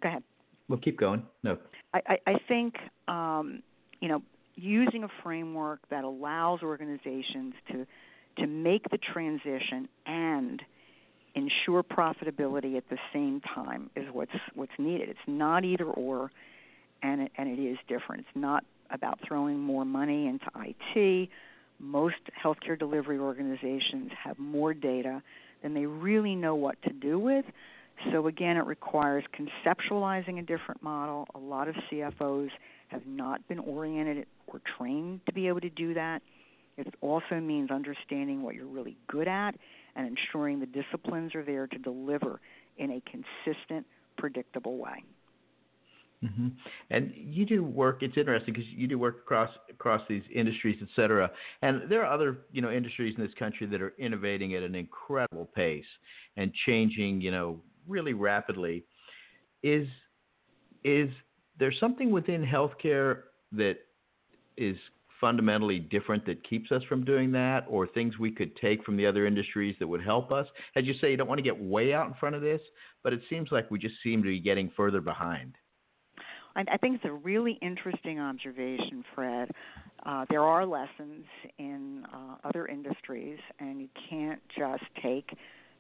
go 0.03 0.09
ahead. 0.09 0.23
We'll 0.69 0.79
keep 0.79 0.99
going. 0.99 1.23
No. 1.43 1.57
I, 1.95 2.01
I, 2.07 2.17
I 2.27 2.35
think, 2.47 2.75
um, 3.09 3.63
you 4.01 4.09
know, 4.09 4.23
using 4.55 5.05
a 5.05 5.09
framework 5.23 5.81
that 5.91 6.05
allows 6.05 6.63
organizations 6.63 7.55
to 7.73 7.87
to 8.39 8.47
make 8.47 8.83
the 8.91 8.99
transition 8.99 9.89
and 10.05 10.61
ensure 11.35 11.83
profitability 11.83 12.77
at 12.77 12.85
the 12.91 12.99
same 13.13 13.41
time 13.55 13.89
is 13.97 14.05
what's 14.13 14.33
what's 14.55 14.73
needed. 14.79 15.09
It's 15.09 15.19
not 15.27 15.65
either 15.65 15.85
or, 15.85 16.31
and 17.03 17.23
it, 17.23 17.33
and 17.39 17.49
it 17.49 17.63
is 17.63 17.79
different. 17.89 18.21
It's 18.21 18.37
not 18.37 18.65
about 18.91 19.19
throwing 19.27 19.59
more 19.59 19.85
money 19.85 20.27
into 20.27 20.47
IT. 20.57 21.29
Most 21.79 22.17
healthcare 22.43 22.79
delivery 22.79 23.19
organizations 23.19 24.11
have 24.23 24.39
more 24.39 24.73
data 24.73 25.23
than 25.63 25.75
they 25.75 25.87
really 25.87 26.35
know 26.35 26.55
what 26.55 26.81
to 26.83 26.93
do 26.93 27.19
with. 27.19 27.45
So 28.13 28.27
again, 28.27 28.57
it 28.57 28.67
requires 28.67 29.25
conceptualizing 29.35 30.39
a 30.39 30.43
different 30.43 30.83
model. 30.83 31.27
A 31.35 31.39
lot 31.39 31.69
of 31.69 31.75
CFOs 31.91 32.51
have 32.89 33.07
not 33.07 33.47
been 33.49 33.59
oriented 33.59 34.27
or 34.47 34.61
trained 34.79 35.21
to 35.27 35.33
be 35.33 35.49
able 35.49 35.61
to 35.61 35.71
do 35.71 35.95
that. 35.95 36.23
It 36.77 36.95
also 37.01 37.41
means 37.41 37.71
understanding 37.71 38.43
what 38.43 38.55
you're 38.55 38.67
really 38.67 38.97
good 39.09 39.29
at 39.29 39.55
and 39.97 40.07
ensuring 40.07 40.61
the 40.61 40.67
disciplines 40.67 41.35
are 41.35 41.43
there 41.43 41.67
to 41.67 41.79
deliver 41.79 42.41
in 42.77 42.91
a 42.91 43.03
consistent, 43.11 43.87
predictable 44.19 44.77
way. 44.77 45.03
Mm-hmm. 46.27 46.49
And 46.91 47.13
you 47.15 47.45
do 47.45 47.63
work. 47.63 48.03
It's 48.03 48.17
interesting 48.17 48.55
because 48.55 48.69
you 48.71 48.87
do 48.87 48.99
work 48.99 49.19
across 49.19 49.51
across 49.71 50.03
these 50.09 50.23
industries, 50.35 50.77
et 50.83 50.89
cetera. 50.97 51.31
And 51.63 51.83
there 51.89 52.05
are 52.05 52.13
other 52.13 52.39
you 52.53 52.63
know 52.63 52.71
industries 52.71 53.15
in 53.17 53.23
this 53.23 53.35
country 53.39 53.67
that 53.67 53.81
are 53.81 53.95
innovating 53.99 54.55
at 54.55 54.63
an 54.63 54.75
incredible 54.75 55.49
pace 55.55 55.85
and 56.37 56.53
changing 56.67 57.21
you 57.21 57.31
know 57.31 57.61
really 57.87 58.13
rapidly. 58.13 58.85
Is 59.63 59.87
is 60.85 61.11
there 61.59 61.73
something 61.79 62.11
within 62.11 62.45
healthcare 62.45 63.23
that 63.53 63.77
is 64.57 64.77
fundamentally 65.21 65.79
different 65.79 66.27
that 66.27 66.47
keeps 66.49 66.71
us 66.71 66.83
from 66.89 67.05
doing 67.05 67.33
that, 67.33 67.65
or 67.69 67.87
things 67.87 68.19
we 68.19 68.31
could 68.31 68.55
take 68.57 68.85
from 68.85 68.97
the 68.97 69.07
other 69.07 69.27
industries 69.27 69.75
that 69.79 69.87
would 69.87 70.03
help 70.03 70.31
us? 70.31 70.47
As 70.77 70.85
you 70.85 70.95
say, 71.01 71.11
you 71.11 71.17
don't 71.17 71.29
want 71.29 71.39
to 71.39 71.43
get 71.43 71.59
way 71.59 71.95
out 71.95 72.07
in 72.07 72.15
front 72.15 72.37
of 72.37 72.43
this, 72.43 72.61
but 73.03 73.13
it 73.13 73.21
seems 73.31 73.51
like 73.51 73.71
we 73.71 73.79
just 73.79 73.95
seem 74.03 74.23
to 74.23 74.29
be 74.29 74.41
getting 74.41 74.71
further 74.77 75.01
behind. 75.01 75.55
I 76.57 76.79
think 76.79 76.97
it's 76.97 77.05
a 77.05 77.13
really 77.13 77.59
interesting 77.61 78.19
observation, 78.19 79.05
Fred. 79.15 79.51
Uh, 80.05 80.25
there 80.31 80.43
are 80.43 80.65
lessons 80.65 81.25
in 81.59 82.07
uh, 82.13 82.49
other 82.49 82.67
industries, 82.67 83.39
and 83.61 83.81
you 83.81 83.89
can't 84.09 84.41
just 84.57 84.85
take 85.03 85.37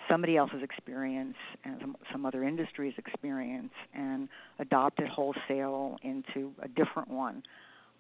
somebody 0.09 0.37
else's 0.37 0.63
experience 0.63 1.37
and 1.65 1.79
some, 1.81 1.97
some 2.13 2.27
other 2.27 2.45
industry's 2.45 2.93
experience 2.99 3.73
and 3.95 4.29
adopt 4.59 5.01
it 5.01 5.09
wholesale 5.09 5.97
into 6.03 6.53
a 6.63 6.69
different 6.69 7.09
one. 7.09 7.43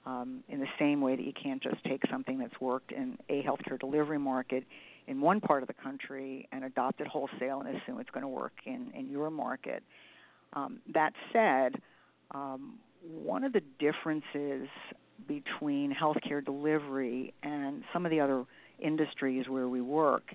Um, 0.04 0.44
in 0.48 0.60
the 0.60 0.68
same 0.78 1.00
way 1.00 1.16
that 1.16 1.24
you 1.24 1.32
can't 1.32 1.60
just 1.60 1.82
take 1.82 2.00
something 2.08 2.38
that's 2.38 2.60
worked 2.60 2.92
in 2.92 3.18
a 3.28 3.42
healthcare 3.42 3.80
delivery 3.80 4.20
market 4.20 4.62
in 5.08 5.20
one 5.20 5.40
part 5.40 5.62
of 5.62 5.66
the 5.66 5.74
country 5.74 6.46
and 6.52 6.62
adopt 6.62 7.00
it 7.00 7.08
wholesale 7.08 7.60
and 7.60 7.76
assume 7.76 7.98
it's 7.98 8.10
going 8.10 8.22
to 8.22 8.28
work 8.28 8.52
in, 8.66 8.92
in 8.94 9.08
your 9.10 9.30
market. 9.30 9.82
Um, 10.52 10.78
that 10.94 11.12
said, 11.32 11.80
um, 12.32 12.74
one 13.02 13.44
of 13.44 13.52
the 13.52 13.62
differences 13.78 14.68
between 15.26 15.94
healthcare 15.94 16.44
delivery 16.44 17.32
and 17.42 17.82
some 17.92 18.04
of 18.04 18.10
the 18.10 18.20
other 18.20 18.44
industries 18.78 19.48
where 19.48 19.68
we 19.68 19.80
work 19.80 20.34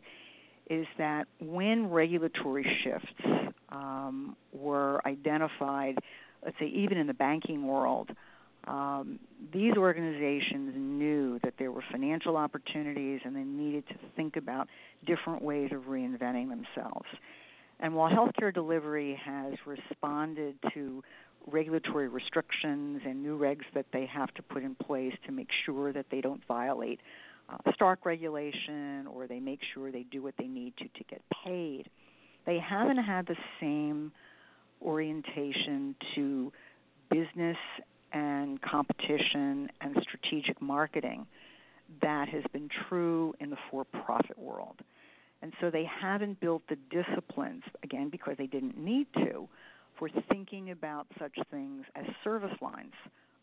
is 0.70 0.88
that 0.98 1.28
when 1.40 1.90
regulatory 1.90 2.66
shifts 2.84 3.52
um, 3.70 4.36
were 4.54 5.06
identified, 5.06 5.98
let's 6.44 6.58
say 6.60 6.68
even 6.68 6.98
in 6.98 7.08
the 7.08 7.14
banking 7.14 7.68
world, 7.68 8.10
um, 8.66 9.20
these 9.52 9.74
organizations 9.76 10.74
knew 10.76 11.40
that 11.44 11.56
there 11.58 11.72
were 11.72 11.84
financial 11.92 12.38
opportunities 12.38 13.20
and 13.26 13.36
they 13.36 13.44
needed 13.44 13.88
to 13.90 13.96
think 14.16 14.38
about 14.38 14.68
different 15.06 15.42
ways 15.42 15.72
of 15.74 15.84
reinventing 15.84 16.50
themselves. 16.50 17.08
And 17.80 17.96
while 17.96 18.12
healthcare 18.12 18.54
delivery 18.54 19.20
has 19.26 19.56
responded 19.66 20.56
to 20.74 21.04
regulatory 21.48 22.08
restrictions 22.08 23.02
and 23.06 23.22
new 23.22 23.38
regs 23.38 23.66
that 23.74 23.86
they 23.94 24.06
have 24.06 24.34
to 24.36 24.44
put 24.44 24.64
in 24.64 24.76
place 24.76 25.14
to 25.26 25.32
make 25.32 25.50
sure 25.66 25.92
that 25.94 26.06
they 26.12 26.22
don't 26.22 26.42
violate 26.48 27.00
uh, 27.50 27.72
Stark 27.74 28.06
regulation 28.06 29.08
or 29.08 29.28
they 29.28 29.40
make 29.40 29.60
sure 29.74 29.92
they 29.92 30.04
do 30.04 30.22
what 30.22 30.34
they 30.38 30.48
need 30.48 30.74
to 30.78 30.86
to 30.86 31.04
get 31.10 31.22
paid. 31.44 31.90
They 32.46 32.60
haven't 32.60 32.98
had 32.98 33.28
the 33.28 33.36
same 33.60 34.12
orientation 34.82 35.96
to 36.16 36.52
business 37.10 37.58
and 38.14 38.62
competition 38.62 39.70
and 39.80 39.96
strategic 40.02 40.62
marketing 40.62 41.26
that 42.02 42.30
has 42.30 42.44
been 42.54 42.70
true 42.88 43.34
in 43.40 43.50
the 43.50 43.58
for 43.70 43.84
profit 43.84 44.38
world. 44.40 44.78
And 45.42 45.54
so 45.60 45.70
they 45.70 45.86
haven't 45.86 46.40
built 46.40 46.62
the 46.70 46.78
disciplines, 46.90 47.64
again, 47.84 48.10
because 48.10 48.36
they 48.38 48.48
didn't 48.48 48.78
need 48.78 49.08
to, 49.16 49.48
for 49.98 50.10
thinking 50.30 50.72
about 50.72 51.08
such 51.20 51.36
things 51.50 51.86
as 51.96 52.06
service 52.24 52.56
lines 52.62 52.94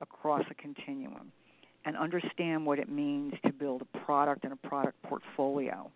across 0.01 0.45
a 0.51 0.55
continuum 0.55 1.33
and 1.85 1.97
understand 1.97 2.67
what 2.67 2.79
it 2.79 2.89
means 2.89 3.35
to 3.45 3.53
build 3.53 3.83
a 3.83 3.99
product 3.99 4.45
and 4.45 4.53
a 4.53 4.69
product 4.69 5.01
portfolio. 5.03 5.91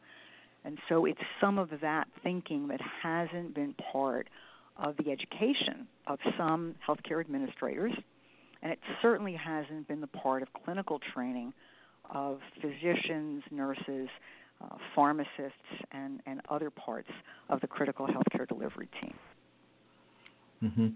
And 0.64 0.78
so 0.88 1.04
it's 1.06 1.20
some 1.40 1.58
of 1.58 1.70
that 1.80 2.06
thinking 2.22 2.68
that 2.68 2.80
hasn't 3.02 3.54
been 3.54 3.74
part 3.92 4.28
of 4.76 4.96
the 4.96 5.10
education 5.10 5.86
of 6.06 6.18
some 6.38 6.74
healthcare 6.86 7.20
administrators, 7.20 7.92
and 8.62 8.72
it 8.72 8.78
certainly 9.02 9.34
hasn't 9.34 9.88
been 9.88 10.00
the 10.00 10.06
part 10.06 10.42
of 10.42 10.48
clinical 10.64 11.00
training 11.12 11.52
of 12.10 12.38
physicians, 12.60 13.42
nurses, 13.50 14.08
uh, 14.62 14.76
pharmacists, 14.94 15.52
and, 15.90 16.20
and 16.26 16.40
other 16.48 16.70
parts 16.70 17.10
of 17.48 17.60
the 17.60 17.66
critical 17.66 18.06
healthcare 18.06 18.46
delivery 18.48 18.88
team. 19.00 19.14
Mm-hmm. 20.62 20.88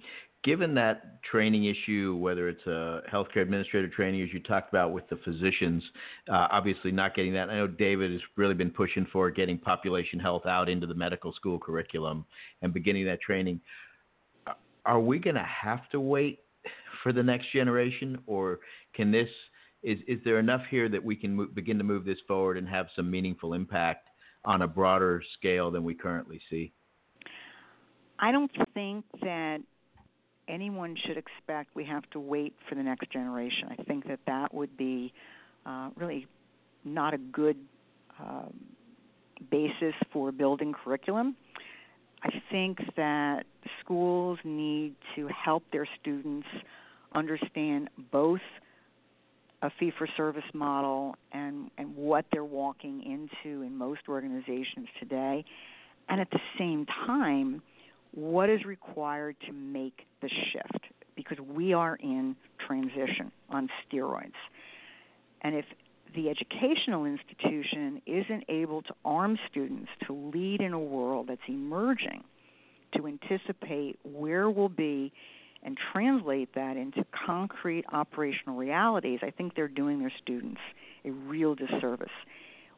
Given 0.45 0.75
that 0.75 1.23
training 1.25 1.65
issue, 1.65 2.17
whether 2.21 2.49
it's 2.49 2.65
a 2.67 3.03
healthcare 3.13 3.43
administrator 3.43 3.89
training, 3.89 4.23
as 4.23 4.29
you 4.33 4.39
talked 4.41 4.69
about 4.69 4.93
with 4.93 5.09
the 5.09 5.17
physicians, 5.25 5.83
uh, 6.31 6.47
obviously 6.53 6.93
not 6.93 7.17
getting 7.17 7.33
that. 7.33 7.51
I 7.51 7.57
know 7.57 7.67
David 7.67 8.13
has 8.13 8.21
really 8.37 8.55
been 8.55 8.71
pushing 8.71 9.07
for 9.13 9.29
getting 9.31 9.59
population 9.59 10.21
health 10.21 10.47
out 10.47 10.69
into 10.69 10.87
the 10.87 10.95
medical 10.95 11.33
school 11.33 11.59
curriculum 11.59 12.25
and 12.63 12.73
beginning 12.73 13.07
that 13.07 13.21
training. 13.21 13.61
Are 14.85 15.01
we 15.01 15.19
going 15.19 15.35
to 15.35 15.43
have 15.43 15.89
to 15.91 15.99
wait 15.99 16.41
for 17.03 17.13
the 17.13 17.23
next 17.23 17.53
generation, 17.53 18.19
or 18.27 18.61
can 18.95 19.11
this? 19.11 19.29
Is 19.83 19.99
is 20.07 20.19
there 20.25 20.39
enough 20.39 20.63
here 20.71 20.89
that 20.89 21.05
we 21.05 21.17
can 21.17 21.49
begin 21.55 21.77
to 21.79 21.85
move 21.85 22.05
this 22.05 22.19
forward 22.29 22.57
and 22.57 22.69
have 22.69 22.87
some 22.95 23.11
meaningful 23.11 23.53
impact 23.53 24.09
on 24.45 24.63
a 24.63 24.69
broader 24.69 25.23
scale 25.39 25.73
than 25.73 25.83
we 25.83 25.95
currently 25.95 26.41
see? 26.49 26.73
I 28.19 28.33
don't 28.33 28.51
think 28.75 29.05
that 29.23 29.59
anyone 30.49 30.97
should 31.07 31.17
expect 31.17 31.75
we 31.75 31.85
have 31.85 32.09
to 32.11 32.21
wait 32.21 32.55
for 32.69 32.75
the 32.75 32.83
next 32.83 33.11
generation. 33.11 33.69
I 33.79 33.83
think 33.83 34.07
that 34.09 34.21
that 34.27 34.55
would 34.55 34.77
be 34.77 35.13
uh, 35.65 35.91
really 35.97 36.27
not 36.85 37.15
a 37.15 37.19
good 37.19 37.57
um, 38.19 38.55
basis 39.51 39.95
for 40.13 40.33
building 40.33 40.73
curriculum. 40.73 41.37
I 42.23 42.31
think 42.51 42.79
that 42.97 43.45
schools 43.81 44.39
need 44.45 44.95
to 45.17 45.29
help 45.29 45.65
their 45.73 45.87
students 46.01 46.47
understand 47.15 47.91
both 48.11 48.41
a 49.63 49.71
fee 49.79 49.93
for 49.97 50.07
service 50.17 50.45
model 50.53 51.17
and, 51.33 51.71
and 51.79 51.95
what 51.97 52.25
they're 52.33 52.45
walking 52.45 53.03
into 53.03 53.63
in 53.63 53.77
most 53.77 54.03
organizations 54.09 54.89
today, 55.01 55.45
and 56.09 56.21
at 56.21 56.31
the 56.31 56.41
same 56.59 56.87
time, 57.07 57.63
what 58.17 58.49
is 58.49 58.65
required 58.65 59.37
to 59.47 59.53
make 59.53 60.07
the 60.23 60.31
shift 60.53 60.87
because 61.15 61.39
we 61.39 61.75
are 61.75 61.97
in 61.97 62.35
transition 62.67 63.31
on 63.51 63.69
steroids. 63.85 64.33
And 65.43 65.55
if 65.55 65.67
the 66.15 66.31
educational 66.31 67.05
institution 67.05 68.01
isn't 68.07 68.45
able 68.49 68.81
to 68.83 68.95
arm 69.05 69.39
students 69.51 69.91
to 70.07 70.15
lead 70.35 70.63
in 70.63 70.73
a 70.73 70.79
world 70.79 71.27
that's 71.29 71.43
emerging, 71.47 72.25
to 72.97 73.07
anticipate 73.07 73.99
where 74.03 74.49
we'll 74.49 74.71
be 74.71 75.13
and 75.63 75.77
translate 75.93 76.55
that 76.55 76.79
into 76.79 77.05
concrete 77.27 77.85
operational 77.93 78.57
realities, 78.57 79.21
I 79.23 79.31
think 79.31 79.55
they're 79.55 79.69
doing 79.69 80.01
their 80.01 80.13
students 80.23 80.61
a 81.05 81.11
real 81.11 81.55
disservice. 81.55 82.09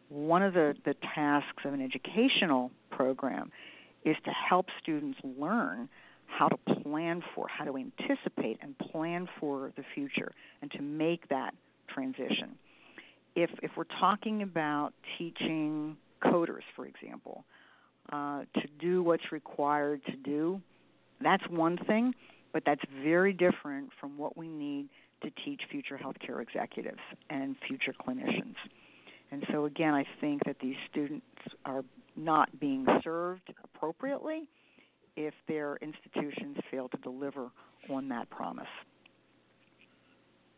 One 0.08 0.42
of 0.42 0.54
the, 0.54 0.74
the 0.84 0.94
tasks 1.14 1.64
of 1.64 1.74
an 1.74 1.80
educational 1.80 2.72
program 2.90 3.52
is 4.04 4.16
to 4.24 4.30
help 4.30 4.66
students 4.82 5.18
learn 5.22 5.88
how 6.26 6.48
to 6.48 6.56
plan 6.82 7.22
for, 7.34 7.46
how 7.48 7.64
to 7.64 7.76
anticipate 7.76 8.58
and 8.62 8.76
plan 8.78 9.28
for 9.40 9.72
the 9.76 9.82
future, 9.94 10.32
and 10.62 10.70
to 10.70 10.82
make 10.82 11.28
that 11.28 11.54
transition. 11.88 12.56
If 13.34 13.50
if 13.62 13.72
we're 13.76 13.84
talking 14.00 14.42
about 14.42 14.92
teaching 15.16 15.96
coders, 16.22 16.62
for 16.76 16.86
example, 16.86 17.44
uh, 18.12 18.42
to 18.54 18.66
do 18.78 19.02
what's 19.02 19.32
required 19.32 20.04
to 20.06 20.16
do, 20.16 20.60
that's 21.20 21.46
one 21.48 21.78
thing, 21.86 22.14
but 22.52 22.62
that's 22.64 22.82
very 23.02 23.32
different 23.32 23.90
from 24.00 24.18
what 24.18 24.36
we 24.36 24.48
need 24.48 24.88
to 25.22 25.30
teach 25.44 25.62
future 25.70 25.98
healthcare 26.02 26.40
executives 26.40 27.00
and 27.30 27.56
future 27.66 27.94
clinicians. 28.06 28.54
And 29.30 29.44
so 29.52 29.64
again, 29.64 29.94
I 29.94 30.04
think 30.20 30.44
that 30.44 30.56
these 30.60 30.76
students 30.90 31.26
are 31.64 31.84
not 32.18 32.60
being 32.60 32.86
served 33.02 33.52
appropriately 33.64 34.48
if 35.16 35.34
their 35.46 35.78
institutions 35.82 36.56
fail 36.70 36.88
to 36.88 36.96
deliver 36.98 37.50
on 37.90 38.08
that 38.08 38.28
promise. 38.30 38.66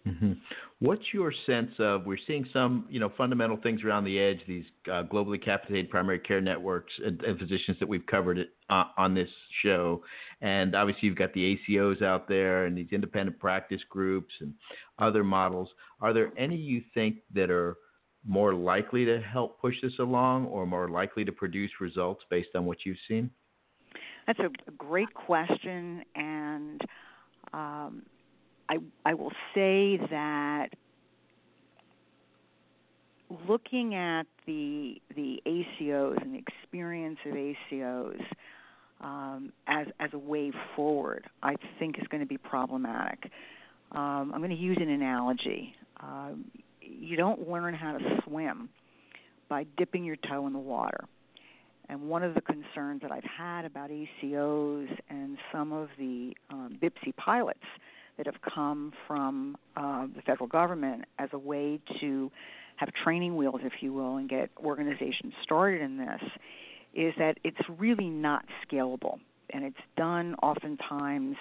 Mm-hmm. 0.06 0.32
What's 0.78 1.02
your 1.12 1.32
sense 1.44 1.72
of? 1.78 2.06
We're 2.06 2.16
seeing 2.26 2.46
some, 2.52 2.86
you 2.88 2.98
know, 2.98 3.12
fundamental 3.18 3.58
things 3.58 3.82
around 3.84 4.04
the 4.04 4.18
edge. 4.18 4.40
These 4.48 4.64
uh, 4.86 5.02
globally 5.12 5.42
capitated 5.42 5.90
primary 5.90 6.18
care 6.18 6.40
networks 6.40 6.92
and, 7.04 7.20
and 7.22 7.38
physicians 7.38 7.76
that 7.80 7.88
we've 7.88 8.06
covered 8.06 8.38
it, 8.38 8.48
uh, 8.70 8.84
on 8.96 9.14
this 9.14 9.28
show, 9.62 10.02
and 10.40 10.74
obviously 10.74 11.06
you've 11.06 11.18
got 11.18 11.34
the 11.34 11.58
ACOs 11.68 12.02
out 12.02 12.28
there 12.28 12.64
and 12.64 12.76
these 12.76 12.88
independent 12.92 13.38
practice 13.38 13.82
groups 13.90 14.32
and 14.40 14.54
other 14.98 15.22
models. 15.22 15.68
Are 16.00 16.14
there 16.14 16.32
any 16.38 16.56
you 16.56 16.82
think 16.94 17.16
that 17.34 17.50
are 17.50 17.76
more 18.26 18.54
likely 18.54 19.04
to 19.04 19.20
help 19.20 19.60
push 19.60 19.74
this 19.82 19.98
along, 19.98 20.46
or 20.46 20.66
more 20.66 20.88
likely 20.88 21.24
to 21.24 21.32
produce 21.32 21.70
results 21.80 22.22
based 22.30 22.50
on 22.54 22.66
what 22.66 22.78
you've 22.84 22.98
seen? 23.08 23.30
That's 24.26 24.38
a 24.38 24.70
great 24.72 25.12
question, 25.14 26.04
and 26.14 26.80
um, 27.52 28.02
I, 28.68 28.76
I 29.04 29.14
will 29.14 29.32
say 29.54 29.98
that 30.10 30.68
looking 33.48 33.94
at 33.94 34.26
the 34.46 35.00
the 35.14 35.40
ACOs 35.46 36.20
and 36.22 36.34
the 36.34 36.38
experience 36.38 37.18
of 37.26 37.34
ACOs 37.34 38.22
um, 39.00 39.52
as 39.66 39.86
as 39.98 40.10
a 40.12 40.18
way 40.18 40.52
forward, 40.76 41.26
I 41.42 41.56
think 41.78 41.98
is 41.98 42.06
going 42.08 42.20
to 42.20 42.26
be 42.26 42.38
problematic. 42.38 43.30
Um, 43.92 44.32
I'm 44.32 44.38
going 44.38 44.50
to 44.50 44.56
use 44.56 44.78
an 44.80 44.90
analogy. 44.90 45.74
Um, 46.00 46.44
you 46.98 47.16
don't 47.16 47.48
learn 47.48 47.74
how 47.74 47.96
to 47.96 48.20
swim 48.24 48.68
by 49.48 49.66
dipping 49.76 50.04
your 50.04 50.16
toe 50.16 50.46
in 50.46 50.52
the 50.52 50.58
water. 50.58 51.04
And 51.88 52.02
one 52.02 52.22
of 52.22 52.34
the 52.34 52.40
concerns 52.40 53.02
that 53.02 53.10
I've 53.10 53.24
had 53.24 53.64
about 53.64 53.90
ACOs 53.90 54.88
and 55.08 55.36
some 55.52 55.72
of 55.72 55.88
the 55.98 56.34
um, 56.48 56.78
BPCI 56.80 57.16
pilots 57.16 57.64
that 58.16 58.26
have 58.26 58.40
come 58.54 58.92
from 59.08 59.56
uh, 59.76 60.06
the 60.14 60.22
federal 60.22 60.46
government 60.46 61.04
as 61.18 61.30
a 61.32 61.38
way 61.38 61.80
to 62.00 62.30
have 62.76 62.90
training 63.04 63.36
wheels, 63.36 63.60
if 63.64 63.72
you 63.80 63.92
will, 63.92 64.16
and 64.16 64.28
get 64.28 64.50
organizations 64.62 65.32
started 65.42 65.80
in 65.80 65.98
this, 65.98 66.20
is 66.94 67.12
that 67.18 67.38
it's 67.44 67.58
really 67.78 68.08
not 68.08 68.44
scalable. 68.64 69.18
And 69.50 69.64
it's 69.64 69.76
done 69.96 70.36
oftentimes 70.42 71.36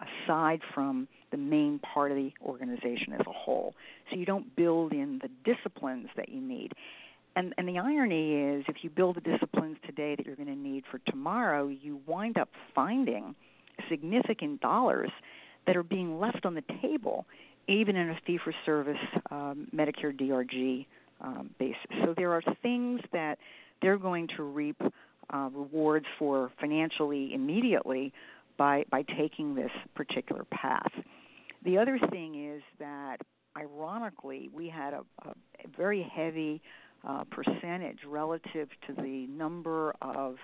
aside 0.00 0.60
from 0.74 1.08
the 1.30 1.36
main 1.36 1.78
part 1.78 2.10
of 2.10 2.16
the 2.16 2.32
organization 2.44 3.12
as 3.14 3.20
a 3.26 3.32
whole. 3.32 3.74
So 4.10 4.16
you 4.16 4.26
don't 4.26 4.54
build 4.56 4.92
in 4.92 5.20
the 5.22 5.28
disciplines 5.44 6.08
that 6.16 6.28
you 6.28 6.40
need. 6.40 6.72
And, 7.36 7.54
and 7.58 7.68
the 7.68 7.78
irony 7.78 8.34
is, 8.34 8.64
if 8.68 8.76
you 8.82 8.90
build 8.90 9.16
the 9.16 9.20
disciplines 9.20 9.76
today 9.86 10.16
that 10.16 10.26
you're 10.26 10.36
going 10.36 10.48
to 10.48 10.54
need 10.54 10.84
for 10.90 10.98
tomorrow, 11.10 11.68
you 11.68 12.00
wind 12.06 12.36
up 12.38 12.48
finding 12.74 13.34
significant 13.88 14.60
dollars 14.60 15.10
that 15.66 15.76
are 15.76 15.82
being 15.82 16.18
left 16.18 16.44
on 16.44 16.54
the 16.54 16.64
table, 16.82 17.26
even 17.68 17.96
in 17.96 18.10
a 18.10 18.18
fee 18.26 18.38
for 18.42 18.52
service 18.66 18.96
um, 19.30 19.68
Medicare 19.74 20.16
DRG 20.18 20.86
um, 21.20 21.50
basis. 21.58 21.76
So 22.04 22.14
there 22.16 22.32
are 22.32 22.42
things 22.62 23.00
that 23.12 23.38
they're 23.80 23.98
going 23.98 24.28
to 24.36 24.42
reap 24.42 24.80
uh, 25.32 25.48
rewards 25.54 26.06
for 26.18 26.50
financially 26.60 27.32
immediately 27.34 28.12
by, 28.56 28.84
by 28.90 29.02
taking 29.16 29.54
this 29.54 29.70
particular 29.94 30.44
path. 30.50 30.90
The 31.64 31.78
other 31.78 31.98
thing 32.10 32.52
is 32.52 32.62
that, 32.78 33.18
ironically, 33.56 34.48
we 34.52 34.68
had 34.68 34.94
a, 34.94 35.04
a 35.24 35.34
very 35.76 36.02
heavy 36.02 36.62
uh, 37.06 37.24
percentage 37.30 37.98
relative 38.06 38.68
to 38.86 38.94
the 38.94 39.26
number 39.28 39.94
of 40.02 40.36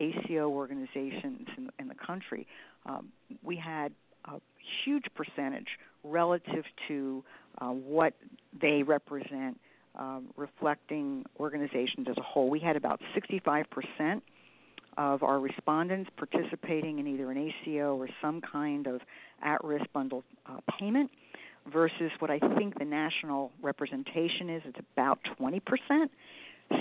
ACO 0.00 0.48
organizations 0.48 1.46
in, 1.56 1.70
in 1.78 1.88
the 1.88 1.94
country. 1.94 2.46
Um, 2.86 3.08
we 3.42 3.56
had 3.56 3.92
a 4.26 4.40
huge 4.84 5.04
percentage 5.14 5.68
relative 6.02 6.64
to 6.88 7.24
uh, 7.60 7.68
what 7.68 8.14
they 8.60 8.82
represent, 8.82 9.58
um, 9.96 10.26
reflecting 10.36 11.24
organizations 11.38 12.06
as 12.08 12.16
a 12.18 12.22
whole. 12.22 12.50
We 12.50 12.60
had 12.60 12.76
about 12.76 13.00
65% 13.16 13.64
of 14.96 15.22
our 15.22 15.38
respondents 15.40 16.10
participating 16.16 16.98
in 16.98 17.06
either 17.06 17.30
an 17.30 17.38
ACO 17.38 17.96
or 17.96 18.08
some 18.20 18.40
kind 18.40 18.86
of 18.86 19.00
at 19.42 19.62
risk 19.64 19.86
bundled 19.92 20.24
uh, 20.46 20.58
payment 20.78 21.10
versus 21.72 22.10
what 22.18 22.30
I 22.30 22.38
think 22.38 22.78
the 22.78 22.84
national 22.84 23.50
representation 23.62 24.50
is. 24.50 24.62
It's 24.66 24.78
about 24.94 25.18
20%. 25.40 25.60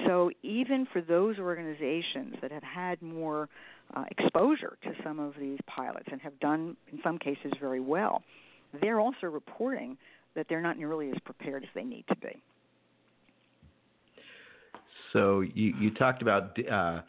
So 0.06 0.32
even 0.44 0.88
for 0.92 1.02
those 1.02 1.38
organizations 1.40 2.36
that 2.42 2.52
have 2.52 2.64
had 2.64 3.02
more 3.02 3.50
uh, 3.96 4.06
exposure 4.12 4.78
to 4.84 4.92
some 5.04 5.20
of 5.20 5.34
these 5.40 5.60
pilots 5.68 6.08
and 6.12 6.22
have 6.22 6.40
done, 6.40 6.76
in 6.92 7.00
some 7.04 7.18
cases, 7.18 7.52
very 7.60 7.80
well, 7.80 8.24
they're 8.82 9.00
also 9.00 9.28
reporting 9.28 9.98
that 10.36 10.48
they're 10.50 10.62
not 10.62 10.78
nearly 10.78 11.10
as 11.12 11.18
prepared 11.26 11.64
as 11.64 11.70
they 11.76 11.84
need 11.84 12.06
to 12.08 12.16
be. 12.16 12.42
So 15.12 15.42
you, 15.42 15.74
you 15.80 15.92
talked 15.92 16.22
about 16.22 16.58
uh, 16.68 17.02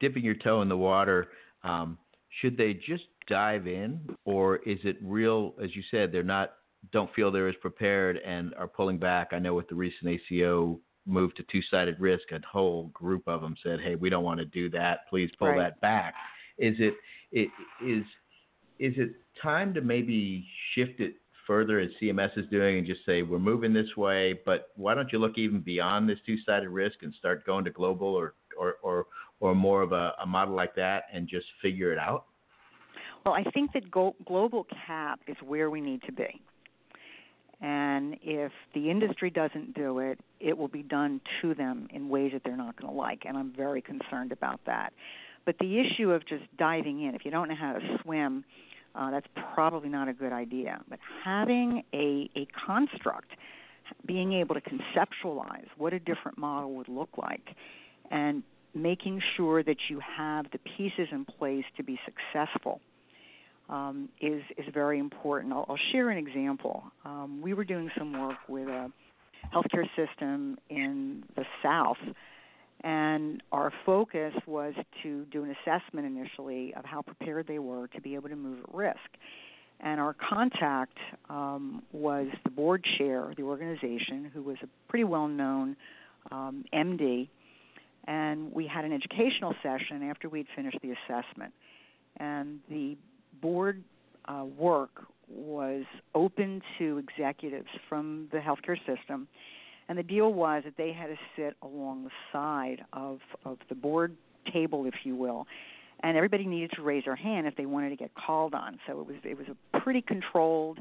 dipping 0.00 0.24
your 0.24 0.34
toe 0.34 0.62
in 0.62 0.68
the 0.68 0.76
water. 0.76 1.28
Um, 1.64 1.98
should 2.40 2.56
they 2.56 2.74
just 2.74 3.04
dive 3.28 3.66
in, 3.66 4.00
or 4.24 4.56
is 4.58 4.78
it 4.84 4.96
real? 5.02 5.54
As 5.62 5.74
you 5.74 5.82
said, 5.90 6.12
they're 6.12 6.22
not 6.22 6.54
don't 6.92 7.12
feel 7.14 7.30
they're 7.30 7.48
as 7.48 7.56
prepared 7.60 8.18
and 8.18 8.54
are 8.54 8.68
pulling 8.68 8.98
back. 8.98 9.28
I 9.32 9.38
know 9.38 9.54
with 9.54 9.68
the 9.68 9.74
recent 9.74 10.08
ACO 10.08 10.78
move 11.06 11.34
to 11.34 11.42
two-sided 11.50 11.98
risk, 11.98 12.30
a 12.32 12.40
whole 12.46 12.84
group 12.88 13.26
of 13.26 13.40
them 13.40 13.56
said, 13.62 13.80
"Hey, 13.80 13.94
we 13.94 14.10
don't 14.10 14.24
want 14.24 14.38
to 14.40 14.46
do 14.46 14.70
that. 14.70 15.08
Please 15.08 15.30
pull 15.38 15.48
right. 15.48 15.58
that 15.58 15.80
back." 15.80 16.14
Is 16.58 16.76
it 16.78 16.94
it 17.32 17.48
is 17.84 18.04
is 18.78 18.94
it 18.96 19.12
time 19.42 19.74
to 19.74 19.80
maybe 19.80 20.46
shift 20.74 21.00
it 21.00 21.14
further 21.46 21.80
as 21.80 21.88
CMS 22.00 22.36
is 22.36 22.46
doing 22.50 22.78
and 22.78 22.86
just 22.86 23.04
say 23.06 23.22
we're 23.22 23.38
moving 23.38 23.72
this 23.72 23.96
way, 23.96 24.38
but 24.44 24.68
why 24.76 24.94
don't 24.94 25.10
you 25.12 25.18
look 25.18 25.38
even 25.38 25.60
beyond 25.60 26.08
this 26.08 26.18
two-sided 26.26 26.68
risk 26.68 27.02
and 27.02 27.12
start 27.14 27.46
going 27.46 27.64
to 27.64 27.70
global 27.70 28.08
or 28.08 28.34
or 28.58 28.74
or, 28.82 29.06
or 29.40 29.54
more 29.54 29.82
of 29.82 29.92
a, 29.92 30.12
a 30.22 30.26
model 30.26 30.54
like 30.54 30.74
that 30.76 31.04
and 31.12 31.28
just 31.28 31.46
figure 31.62 31.92
it 31.92 31.98
out? 31.98 32.24
Well, 33.24 33.34
I 33.34 33.44
think 33.50 33.72
that 33.72 33.90
global 33.90 34.66
cap 34.86 35.20
is 35.26 35.36
where 35.44 35.70
we 35.70 35.80
need 35.80 36.02
to 36.02 36.12
be. 36.12 36.40
And 37.60 38.16
if 38.22 38.52
the 38.74 38.88
industry 38.88 39.30
doesn't 39.30 39.74
do 39.74 39.98
it, 39.98 40.20
it 40.38 40.56
will 40.56 40.68
be 40.68 40.82
done 40.82 41.20
to 41.42 41.54
them 41.54 41.88
in 41.92 42.08
ways 42.08 42.30
that 42.32 42.42
they're 42.44 42.56
not 42.56 42.80
going 42.80 42.92
to 42.92 42.96
like. 42.96 43.24
And 43.26 43.36
I'm 43.36 43.52
very 43.52 43.82
concerned 43.82 44.30
about 44.30 44.60
that. 44.66 44.92
But 45.44 45.56
the 45.58 45.80
issue 45.80 46.12
of 46.12 46.26
just 46.26 46.44
diving 46.56 47.02
in, 47.02 47.14
if 47.14 47.24
you 47.24 47.30
don't 47.30 47.48
know 47.48 47.56
how 47.56 47.72
to 47.72 47.98
swim, 48.02 48.44
uh, 48.94 49.10
that's 49.10 49.26
probably 49.54 49.88
not 49.88 50.08
a 50.08 50.12
good 50.12 50.32
idea. 50.32 50.80
But 50.88 51.00
having 51.24 51.82
a, 51.92 52.30
a 52.36 52.46
construct, 52.66 53.30
being 54.06 54.34
able 54.34 54.54
to 54.54 54.60
conceptualize 54.60 55.66
what 55.76 55.92
a 55.92 55.98
different 55.98 56.38
model 56.38 56.74
would 56.74 56.88
look 56.88 57.10
like, 57.16 57.54
and 58.10 58.42
making 58.74 59.20
sure 59.36 59.62
that 59.62 59.76
you 59.88 60.00
have 60.00 60.46
the 60.52 60.58
pieces 60.58 61.08
in 61.12 61.24
place 61.24 61.64
to 61.76 61.82
be 61.82 61.98
successful 62.04 62.80
um, 63.68 64.08
is 64.20 64.42
is 64.56 64.64
very 64.72 64.98
important. 64.98 65.52
I'll, 65.52 65.66
I'll 65.68 65.78
share 65.92 66.10
an 66.10 66.18
example. 66.18 66.84
Um, 67.04 67.40
we 67.42 67.54
were 67.54 67.64
doing 67.64 67.90
some 67.96 68.18
work 68.18 68.38
with 68.48 68.68
a 68.68 68.90
healthcare 69.54 69.86
system 69.96 70.58
in 70.70 71.24
the 71.36 71.44
South, 71.62 71.98
and 72.82 73.42
our 73.52 73.72
focus 73.84 74.32
was 74.46 74.74
to 75.02 75.24
do 75.26 75.44
an 75.44 75.54
assessment 75.62 76.06
initially 76.06 76.74
of 76.74 76.84
how 76.84 77.02
prepared 77.02 77.46
they 77.46 77.58
were 77.58 77.88
to 77.88 78.00
be 78.00 78.14
able 78.14 78.28
to 78.28 78.36
move 78.36 78.60
at 78.66 78.74
risk. 78.74 79.10
And 79.80 80.00
our 80.00 80.14
contact 80.14 80.98
um, 81.30 81.82
was 81.92 82.26
the 82.44 82.50
board 82.50 82.84
chair 82.98 83.30
of 83.30 83.36
the 83.36 83.42
organization, 83.42 84.30
who 84.32 84.42
was 84.42 84.56
a 84.62 84.66
pretty 84.88 85.04
well 85.04 85.28
known 85.28 85.76
um, 86.32 86.64
MD. 86.72 87.28
And 88.08 88.50
we 88.52 88.66
had 88.66 88.84
an 88.84 88.92
educational 88.92 89.54
session 89.62 90.02
after 90.02 90.28
we'd 90.28 90.46
finished 90.56 90.78
the 90.82 90.92
assessment. 90.92 91.52
And 92.16 92.58
the 92.68 92.96
board 93.40 93.84
uh, 94.24 94.44
work 94.56 95.02
was 95.28 95.84
open 96.14 96.62
to 96.78 96.98
executives 96.98 97.68
from 97.88 98.28
the 98.32 98.38
healthcare 98.38 98.78
system, 98.86 99.28
and 99.88 99.98
the 99.98 100.02
deal 100.02 100.32
was 100.32 100.62
that 100.64 100.76
they 100.76 100.92
had 100.92 101.08
to 101.08 101.16
sit 101.36 101.54
along 101.62 102.04
the 102.04 102.10
side 102.32 102.84
of 102.92 103.18
of 103.44 103.58
the 103.68 103.74
board 103.74 104.16
table, 104.52 104.86
if 104.86 104.94
you 105.04 105.14
will, 105.14 105.46
and 106.02 106.16
everybody 106.16 106.46
needed 106.46 106.70
to 106.76 106.82
raise 106.82 107.04
their 107.04 107.16
hand 107.16 107.46
if 107.46 107.56
they 107.56 107.66
wanted 107.66 107.90
to 107.90 107.96
get 107.96 108.10
called 108.14 108.54
on. 108.54 108.78
So 108.86 109.00
it 109.00 109.06
was 109.06 109.16
it 109.22 109.36
was 109.36 109.46
a 109.48 109.80
pretty 109.80 110.00
controlled 110.00 110.78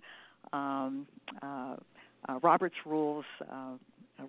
um, 0.54 1.08
uh, 1.42 1.76
uh, 2.30 2.40
Robert's 2.42 2.76
rules 2.86 3.26
uh, 3.42 3.76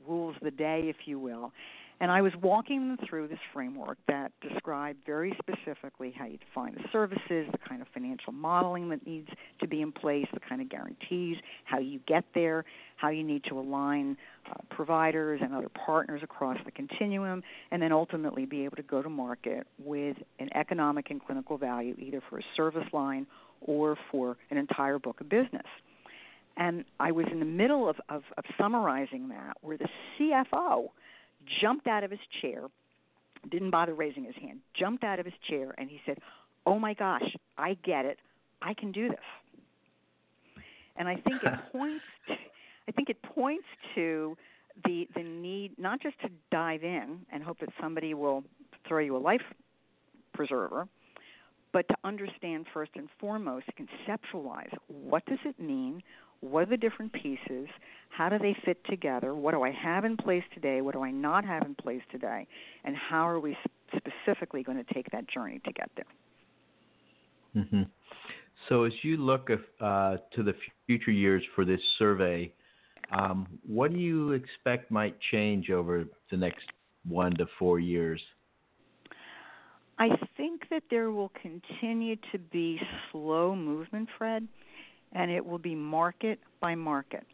rules 0.06 0.34
the 0.42 0.50
day, 0.50 0.82
if 0.86 1.06
you 1.06 1.18
will, 1.18 1.52
and 2.00 2.10
I 2.12 2.22
was 2.22 2.32
walking 2.40 2.88
them 2.88 3.06
through 3.08 3.28
this 3.28 3.38
framework 3.52 3.98
that 4.06 4.30
described 4.40 5.00
very 5.04 5.36
specifically 5.38 6.14
how 6.16 6.26
you 6.26 6.38
define 6.38 6.74
the 6.74 6.84
services, 6.92 7.48
the 7.50 7.58
kind 7.68 7.82
of 7.82 7.88
financial 7.92 8.32
modeling 8.32 8.88
that 8.90 9.04
needs 9.04 9.28
to 9.60 9.66
be 9.66 9.82
in 9.82 9.90
place, 9.90 10.26
the 10.32 10.40
kind 10.40 10.60
of 10.60 10.68
guarantees, 10.68 11.36
how 11.64 11.78
you 11.78 11.98
get 12.06 12.24
there, 12.34 12.64
how 12.96 13.08
you 13.08 13.24
need 13.24 13.42
to 13.44 13.58
align 13.58 14.16
uh, 14.48 14.54
providers 14.70 15.40
and 15.42 15.52
other 15.52 15.68
partners 15.68 16.20
across 16.22 16.56
the 16.64 16.70
continuum, 16.70 17.42
and 17.72 17.82
then 17.82 17.90
ultimately 17.90 18.46
be 18.46 18.64
able 18.64 18.76
to 18.76 18.82
go 18.82 19.02
to 19.02 19.08
market 19.08 19.66
with 19.78 20.16
an 20.38 20.48
economic 20.54 21.10
and 21.10 21.24
clinical 21.24 21.58
value 21.58 21.96
either 21.98 22.22
for 22.30 22.38
a 22.38 22.42
service 22.56 22.86
line 22.92 23.26
or 23.60 23.96
for 24.12 24.36
an 24.50 24.56
entire 24.56 25.00
book 25.00 25.20
of 25.20 25.28
business. 25.28 25.66
And 26.56 26.84
I 26.98 27.12
was 27.12 27.26
in 27.30 27.38
the 27.38 27.46
middle 27.46 27.88
of, 27.88 27.96
of, 28.08 28.22
of 28.36 28.44
summarizing 28.56 29.28
that 29.28 29.56
where 29.62 29.78
the 29.78 29.88
CFO 30.18 30.88
jumped 31.60 31.86
out 31.86 32.04
of 32.04 32.10
his 32.10 32.20
chair, 32.40 32.62
didn't 33.50 33.70
bother 33.70 33.94
raising 33.94 34.24
his 34.24 34.34
hand, 34.40 34.60
jumped 34.78 35.04
out 35.04 35.18
of 35.18 35.24
his 35.24 35.34
chair, 35.48 35.74
and 35.78 35.88
he 35.88 36.00
said, 36.06 36.18
Oh 36.66 36.78
my 36.78 36.94
gosh, 36.94 37.24
I 37.56 37.76
get 37.84 38.04
it. 38.04 38.18
I 38.60 38.74
can 38.74 38.92
do 38.92 39.08
this. 39.08 39.18
And 40.96 41.08
I 41.08 41.14
think 41.14 41.42
it 41.42 41.52
points 41.72 42.04
to, 42.28 42.34
I 42.88 42.92
think 42.92 43.08
it 43.08 43.22
points 43.22 43.64
to 43.94 44.36
the 44.84 45.08
the 45.14 45.22
need 45.22 45.78
not 45.78 46.00
just 46.00 46.20
to 46.20 46.28
dive 46.50 46.84
in 46.84 47.20
and 47.32 47.42
hope 47.42 47.58
that 47.60 47.70
somebody 47.80 48.14
will 48.14 48.44
throw 48.86 49.00
you 49.00 49.16
a 49.16 49.18
life 49.18 49.42
preserver, 50.34 50.86
but 51.72 51.86
to 51.88 51.96
understand 52.04 52.66
first 52.72 52.92
and 52.94 53.08
foremost, 53.20 53.66
conceptualize 53.78 54.72
what 54.86 55.24
does 55.26 55.38
it 55.44 55.58
mean, 55.60 56.02
what 56.40 56.64
are 56.64 56.66
the 56.66 56.76
different 56.76 57.12
pieces, 57.12 57.68
how 58.10 58.28
do 58.28 58.38
they 58.38 58.56
fit 58.64 58.82
together, 58.84 59.34
what 59.34 59.52
do 59.52 59.62
I 59.62 59.70
have 59.70 60.04
in 60.04 60.16
place 60.16 60.44
today, 60.54 60.80
what 60.80 60.94
do 60.94 61.02
I 61.02 61.10
not 61.10 61.44
have 61.44 61.62
in 61.62 61.74
place 61.74 62.02
today, 62.10 62.46
and 62.84 62.96
how 62.96 63.28
are 63.28 63.40
we 63.40 63.56
specifically 63.96 64.62
going 64.62 64.82
to 64.82 64.94
take 64.94 65.10
that 65.12 65.28
journey 65.28 65.60
to 65.64 65.72
get 65.72 65.90
there. 65.96 67.64
Mm-hmm. 67.64 67.82
So 68.68 68.84
as 68.84 68.92
you 69.02 69.16
look 69.16 69.50
uh, 69.50 70.16
to 70.34 70.42
the 70.42 70.54
future 70.86 71.10
years 71.10 71.42
for 71.54 71.64
this 71.64 71.80
survey, 71.98 72.52
um, 73.10 73.46
what 73.66 73.92
do 73.92 73.98
you 73.98 74.32
expect 74.32 74.90
might 74.90 75.16
change 75.30 75.70
over 75.70 76.04
the 76.30 76.36
next 76.36 76.66
one 77.06 77.34
to 77.36 77.46
four 77.58 77.80
years? 77.80 78.20
I 79.98 80.10
think 80.36 80.62
that 80.70 80.84
there 80.90 81.10
will 81.10 81.32
continue 81.42 82.16
to 82.30 82.38
be 82.38 82.78
slow 83.10 83.56
movement, 83.56 84.08
Fred, 84.16 84.46
and 85.12 85.30
it 85.30 85.44
will 85.44 85.58
be 85.58 85.74
market 85.74 86.38
by 86.60 86.74
market. 86.74 87.24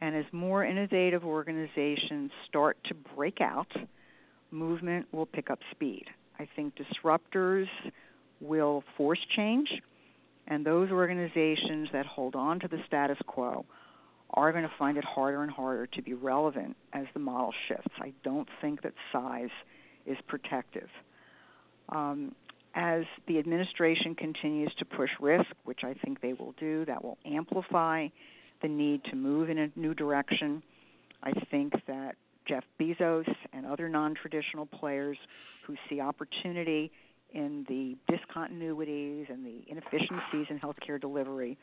And 0.00 0.16
as 0.16 0.24
more 0.32 0.64
innovative 0.64 1.24
organizations 1.24 2.30
start 2.48 2.76
to 2.86 2.94
break 3.14 3.40
out, 3.40 3.70
movement 4.50 5.06
will 5.12 5.26
pick 5.26 5.50
up 5.50 5.60
speed. 5.70 6.06
I 6.38 6.48
think 6.56 6.74
disruptors 6.74 7.66
will 8.40 8.82
force 8.96 9.20
change, 9.36 9.68
and 10.48 10.66
those 10.66 10.90
organizations 10.90 11.88
that 11.92 12.04
hold 12.04 12.34
on 12.34 12.58
to 12.60 12.68
the 12.68 12.78
status 12.86 13.18
quo 13.26 13.64
are 14.34 14.50
going 14.50 14.64
to 14.64 14.72
find 14.78 14.96
it 14.96 15.04
harder 15.04 15.42
and 15.42 15.52
harder 15.52 15.86
to 15.86 16.02
be 16.02 16.14
relevant 16.14 16.76
as 16.92 17.04
the 17.14 17.20
model 17.20 17.52
shifts. 17.68 17.92
I 18.00 18.12
don't 18.24 18.48
think 18.60 18.82
that 18.82 18.94
size 19.12 19.50
is 20.06 20.16
protective. 20.26 20.88
Um, 21.90 22.34
as 22.74 23.04
the 23.28 23.38
administration 23.38 24.14
continues 24.14 24.72
to 24.78 24.84
push 24.84 25.10
risk, 25.20 25.46
which 25.64 25.80
I 25.84 25.94
think 26.04 26.20
they 26.20 26.32
will 26.32 26.54
do, 26.58 26.84
that 26.86 27.02
will 27.02 27.18
amplify 27.26 28.08
the 28.62 28.68
need 28.68 29.04
to 29.04 29.16
move 29.16 29.50
in 29.50 29.58
a 29.58 29.68
new 29.76 29.94
direction. 29.94 30.62
I 31.22 31.32
think 31.50 31.74
that 31.86 32.16
Jeff 32.48 32.64
Bezos 32.80 33.32
and 33.52 33.66
other 33.66 33.88
non 33.88 34.14
traditional 34.14 34.66
players 34.66 35.18
who 35.66 35.76
see 35.88 36.00
opportunity 36.00 36.90
in 37.32 37.64
the 37.68 37.96
discontinuities 38.12 39.30
and 39.30 39.44
the 39.44 39.62
inefficiencies 39.68 40.46
in 40.50 40.58
healthcare 40.58 41.00
delivery 41.00 41.56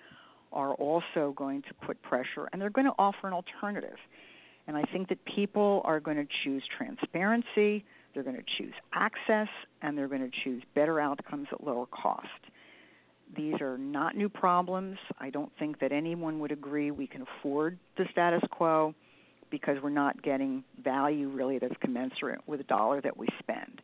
are 0.52 0.74
also 0.76 1.34
going 1.36 1.62
to 1.62 1.74
put 1.86 2.02
pressure 2.02 2.50
and 2.52 2.62
they're 2.62 2.72
going 2.72 2.88
to 2.88 2.93
offer 2.98 3.28
an 3.28 3.34
alternative. 3.34 3.98
And 4.67 4.78
I 4.78 4.84
think 4.84 5.10
that 5.10 5.24
people 5.26 5.82
are 5.86 6.00
going 6.00 6.17
to 6.17 6.28
choose 6.43 6.63
transparency, 6.78 7.86
they're 8.13 8.24
going 8.24 8.36
to 8.36 8.43
choose 8.58 8.74
access, 8.93 9.48
and 9.82 9.98
they're 9.98 10.08
going 10.08 10.30
to 10.30 10.38
choose 10.43 10.63
better 10.76 11.00
outcomes 11.00 11.48
at 11.52 11.63
lower 11.63 11.86
cost. 11.88 12.28
These 13.36 13.62
are 13.62 13.78
not 13.78 14.15
new 14.17 14.30
problems. 14.30 14.98
I 15.19 15.30
don't 15.30 15.52
think 15.60 15.80
that 15.80 15.91
anyone 15.91 16.39
would 16.39 16.52
agree 16.52 16.89
we 16.89 17.08
can 17.08 17.24
afford 17.24 17.78
the 17.98 18.06
status 18.12 18.41
quo 18.52 18.95
because 19.52 19.78
we're 19.84 19.89
not 19.89 20.22
getting 20.24 20.63
value 20.84 21.30
really 21.30 21.60
that's 21.60 21.76
commensurate 21.82 22.41
with 22.48 22.60
the 22.60 22.63
dollar 22.65 23.02
that 23.02 23.15
we 23.17 23.28
spend. 23.39 23.82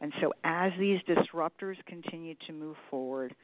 And 0.00 0.12
so, 0.20 0.32
as 0.44 0.70
these 0.78 1.00
disruptors 1.08 1.76
continue 1.86 2.36
to 2.46 2.52
move 2.52 2.76
forward, 2.88 3.34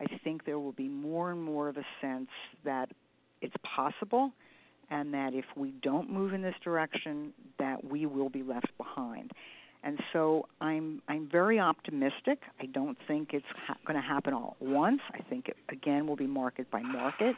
I 0.00 0.06
think 0.24 0.44
there 0.44 0.58
will 0.58 0.72
be 0.72 0.88
more 0.88 1.30
and 1.30 1.42
more 1.42 1.68
of 1.68 1.76
a 1.78 1.84
sense 2.00 2.28
that 2.64 2.90
it's 3.40 3.54
possible 3.62 4.32
and 4.90 5.14
that 5.14 5.32
if 5.32 5.46
we 5.56 5.72
don't 5.82 6.10
move 6.10 6.34
in 6.34 6.42
this 6.42 6.54
direction 6.62 7.32
that 7.58 7.82
we 7.82 8.04
will 8.04 8.28
be 8.28 8.42
left 8.42 8.68
behind. 8.76 9.32
And 9.84 9.98
so 10.12 10.46
I'm 10.60 11.02
I'm 11.08 11.28
very 11.30 11.58
optimistic. 11.58 12.38
I 12.60 12.66
don't 12.66 12.96
think 13.08 13.30
it's 13.32 13.44
ha- 13.66 13.76
going 13.86 14.00
to 14.00 14.06
happen 14.06 14.32
all 14.32 14.56
at 14.60 14.66
once. 14.66 15.00
I 15.12 15.22
think 15.28 15.48
it 15.48 15.56
again 15.70 16.06
will 16.06 16.16
be 16.16 16.26
market 16.26 16.70
by 16.70 16.82
market. 16.82 17.34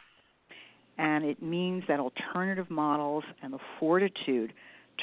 And 0.97 1.25
it 1.25 1.41
means 1.41 1.83
that 1.87 1.99
alternative 1.99 2.69
models 2.69 3.23
and 3.41 3.51
the 3.51 3.59
fortitude 3.79 4.53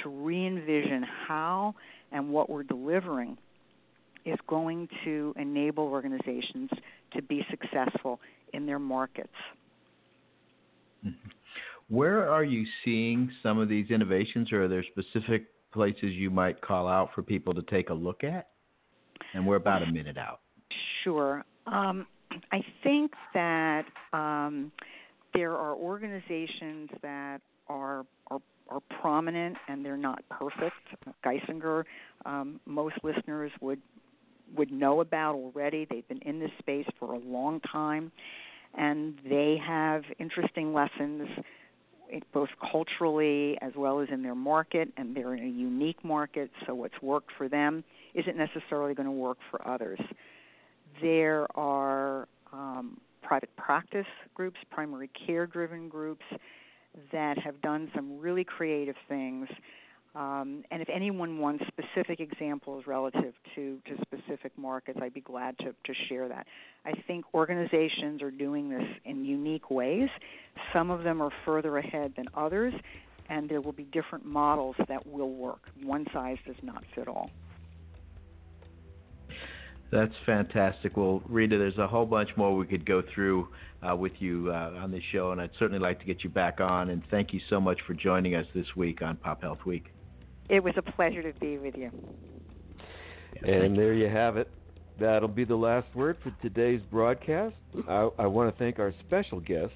to 0.03 0.09
re 0.09 0.47
envision 0.47 1.05
how 1.27 1.75
and 2.13 2.31
what 2.31 2.49
we're 2.49 2.63
delivering 2.63 3.37
is 4.25 4.39
going 4.47 4.89
to 5.05 5.35
enable 5.37 5.85
organizations 5.85 6.71
to 7.15 7.23
be 7.23 7.45
successful 7.51 8.21
in 8.53 8.67
their 8.67 8.79
markets. 8.79 9.29
Mm-hmm. 11.05 11.29
Where 11.89 12.31
are 12.31 12.45
you 12.45 12.65
seeing 12.85 13.31
some 13.43 13.59
of 13.59 13.69
these 13.69 13.91
innovations, 13.91 14.53
or 14.53 14.65
are 14.65 14.69
there 14.69 14.85
specific 14.85 15.47
places 15.73 16.13
you 16.13 16.31
might 16.31 16.61
call 16.61 16.87
out 16.87 17.11
for 17.15 17.23
people 17.23 17.55
to 17.55 17.63
take 17.63 17.91
a 17.91 17.95
look 17.95 18.25
at? 18.25 18.49
And 19.35 19.47
we're 19.47 19.57
about 19.57 19.83
a 19.83 19.87
minute 19.87 20.19
out. 20.19 20.41
Sure. 21.05 21.45
Um, 21.67 22.07
I 22.51 22.61
think 22.83 23.13
that 23.35 23.85
um, 24.13 24.73
there 25.35 25.53
are 25.53 25.75
organizations 25.75 26.91
that 27.03 27.41
are, 27.69 28.05
are 28.31 28.41
are 28.69 28.81
prominent 29.01 29.57
and 29.69 29.85
they're 29.85 29.97
not 29.97 30.23
perfect. 30.31 30.77
Geisinger, 31.25 31.85
um, 32.25 32.61
most 32.67 32.97
listeners 33.03 33.51
would 33.61 33.81
would 34.57 34.71
know 34.71 35.01
about 35.01 35.35
already. 35.35 35.87
They've 35.89 36.07
been 36.09 36.23
in 36.23 36.39
this 36.39 36.51
space 36.59 36.87
for 36.99 37.15
a 37.15 37.19
long 37.19 37.61
time, 37.61 38.13
and 38.77 39.19
they 39.29 39.59
have 39.67 40.03
interesting 40.19 40.75
lessons 40.75 41.29
both 42.33 42.49
culturally 42.71 43.57
as 43.61 43.73
well 43.77 44.01
as 44.01 44.09
in 44.11 44.23
their 44.23 44.35
market, 44.35 44.89
and 44.97 45.17
they're 45.17 45.35
in 45.35 45.45
a 45.45 45.49
unique 45.49 46.05
market, 46.05 46.51
so 46.67 46.75
what's 46.75 47.01
worked 47.03 47.31
for 47.37 47.49
them 47.49 47.85
isn't 48.15 48.37
necessarily 48.37 48.95
going 48.95 49.07
to 49.07 49.13
work 49.13 49.39
for 49.51 49.67
others. 49.67 50.01
There 51.01 51.47
are 51.57 52.29
um, 52.53 52.99
private 53.23 53.55
practice 53.57 54.07
groups, 54.35 54.59
primary 54.71 55.09
care 55.27 55.47
driven 55.47 55.89
groups 55.89 56.25
that 57.11 57.39
have 57.39 57.61
done 57.63 57.91
some 57.95 58.19
really 58.19 58.45
creative 58.45 58.97
things 59.09 59.49
um, 60.15 60.63
and 60.71 60.83
if 60.83 60.89
anyone 60.91 61.39
wants 61.39 61.65
specific 61.69 62.21
examples 62.21 62.85
relative 62.87 63.33
to, 63.55 63.79
to 63.87 63.97
specific 64.03 64.53
markets, 64.59 64.99
I'd 65.01 65.15
be 65.15 65.23
glad 65.23 65.57
to, 65.59 65.67
to 65.67 65.95
share 66.09 66.29
that. 66.29 66.47
I 66.85 66.93
think 67.07 67.25
organizations 67.33 68.21
are 68.21 68.31
doing 68.31 68.69
this 68.69 68.85
in 69.07 69.25
unique 69.25 69.71
ways. 69.71 70.11
Some 70.73 70.91
of 70.91 71.03
them 71.03 71.23
are 71.23 71.31
further 71.47 71.79
ahead 71.79 72.13
than 72.17 72.27
others, 72.35 72.75
and 73.31 73.49
there 73.49 73.63
will 73.63 73.73
be 73.73 73.85
different 73.85 74.27
models 74.27 74.77
that 74.89 75.07
will 75.07 75.33
work. 75.33 75.61
One 75.83 76.07
size 76.13 76.37
does 76.47 76.57
not 76.63 76.85
fit 76.95 77.09
all. 77.09 77.31
That's 79.91 80.15
fantastic. 80.25 80.97
Well, 80.97 81.23
Rita, 81.29 81.57
there's 81.59 81.79
a 81.79 81.87
whole 81.87 82.07
bunch 82.07 82.31
more 82.37 82.57
we 82.57 82.67
could 82.67 82.87
go 82.87 83.03
through 83.15 83.49
uh, 83.87 83.97
with 83.97 84.13
you 84.19 84.51
uh, 84.51 84.73
on 84.79 84.91
this 84.91 85.03
show, 85.11 85.33
and 85.33 85.41
I'd 85.41 85.51
certainly 85.59 85.81
like 85.81 86.01
to 86.01 86.07
get 86.07 86.25
you 86.25 86.31
back 86.31 86.61
on. 86.61 86.91
And 86.91 87.03
thank 87.11 87.33
you 87.33 87.41
so 87.49 87.61
much 87.61 87.79
for 87.87 87.95
joining 87.95 88.35
us 88.35 88.47
this 88.55 88.67
week 88.77 89.03
on 89.03 89.17
Pop 89.17 89.43
Health 89.43 89.65
Week. 89.67 89.87
It 90.49 90.63
was 90.63 90.75
a 90.77 90.83
pleasure 90.83 91.23
to 91.23 91.39
be 91.41 91.59
with 91.59 91.75
you. 91.77 91.91
And 93.45 93.77
there 93.77 93.95
you 93.95 94.09
have 94.09 94.37
it. 94.37 94.49
That'll 95.01 95.29
be 95.29 95.45
the 95.45 95.57
last 95.57 95.87
word 95.95 96.19
for 96.23 96.33
today's 96.43 96.81
broadcast. 96.91 97.55
I, 97.89 98.09
I 98.19 98.27
want 98.27 98.53
to 98.53 98.59
thank 98.59 98.79
our 98.79 98.93
special 99.07 99.41
guest, 99.41 99.73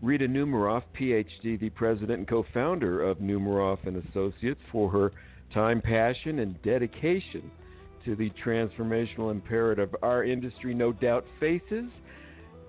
Rita 0.00 0.26
Numerof, 0.26 0.82
PhD, 0.98 1.60
the 1.60 1.70
president 1.70 2.18
and 2.18 2.28
co-founder 2.28 3.02
of 3.02 3.18
Numerof 3.18 3.86
and 3.86 4.02
Associates, 4.08 4.60
for 4.72 4.90
her 4.90 5.12
time, 5.52 5.80
passion, 5.80 6.38
and 6.40 6.60
dedication 6.62 7.50
to 8.04 8.16
the 8.16 8.30
transformational 8.44 9.30
imperative 9.30 9.94
our 10.02 10.24
industry 10.24 10.72
no 10.72 10.92
doubt 10.92 11.24
faces. 11.38 11.90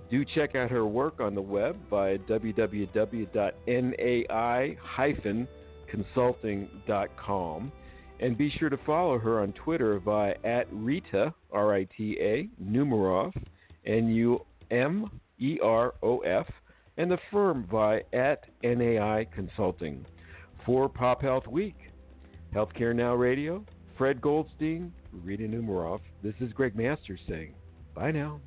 Do 0.10 0.26
check 0.26 0.56
out 0.56 0.72
her 0.72 0.86
work 0.86 1.20
on 1.20 1.36
the 1.36 1.42
web 1.42 1.78
by 1.90 2.18
www.nai- 2.18 3.28
consulting.com. 5.90 7.72
And 8.22 8.38
be 8.38 8.52
sure 8.60 8.70
to 8.70 8.78
follow 8.86 9.18
her 9.18 9.42
on 9.42 9.54
Twitter 9.54 9.98
via 10.00 10.36
at 10.44 10.68
Rita, 10.72 11.34
R 11.52 11.74
I 11.74 11.88
T 11.96 12.18
A, 12.20 12.50
Numerof, 12.62 13.34
N 13.86 14.10
U 14.10 14.46
M 14.72 15.10
E 15.40 15.58
R 15.64 15.94
O 16.04 16.20
F, 16.20 16.46
and 16.98 17.10
the 17.10 17.18
firm 17.32 17.66
via 17.72 18.02
at 18.12 18.46
NAI 18.62 19.26
Consulting. 19.34 20.06
For 20.66 20.90
Pop 20.90 21.22
Health 21.22 21.48
Week, 21.48 21.78
Healthcare 22.54 22.94
Now 22.94 23.16
Radio, 23.16 23.64
Fred 23.98 24.22
Goldstein, 24.22 24.92
Rita 25.12 25.44
Numerof, 25.44 26.02
this 26.22 26.36
is 26.42 26.52
Greg 26.54 26.76
Masters 26.76 27.20
saying, 27.28 27.54
bye 27.96 28.12
now. 28.12 28.40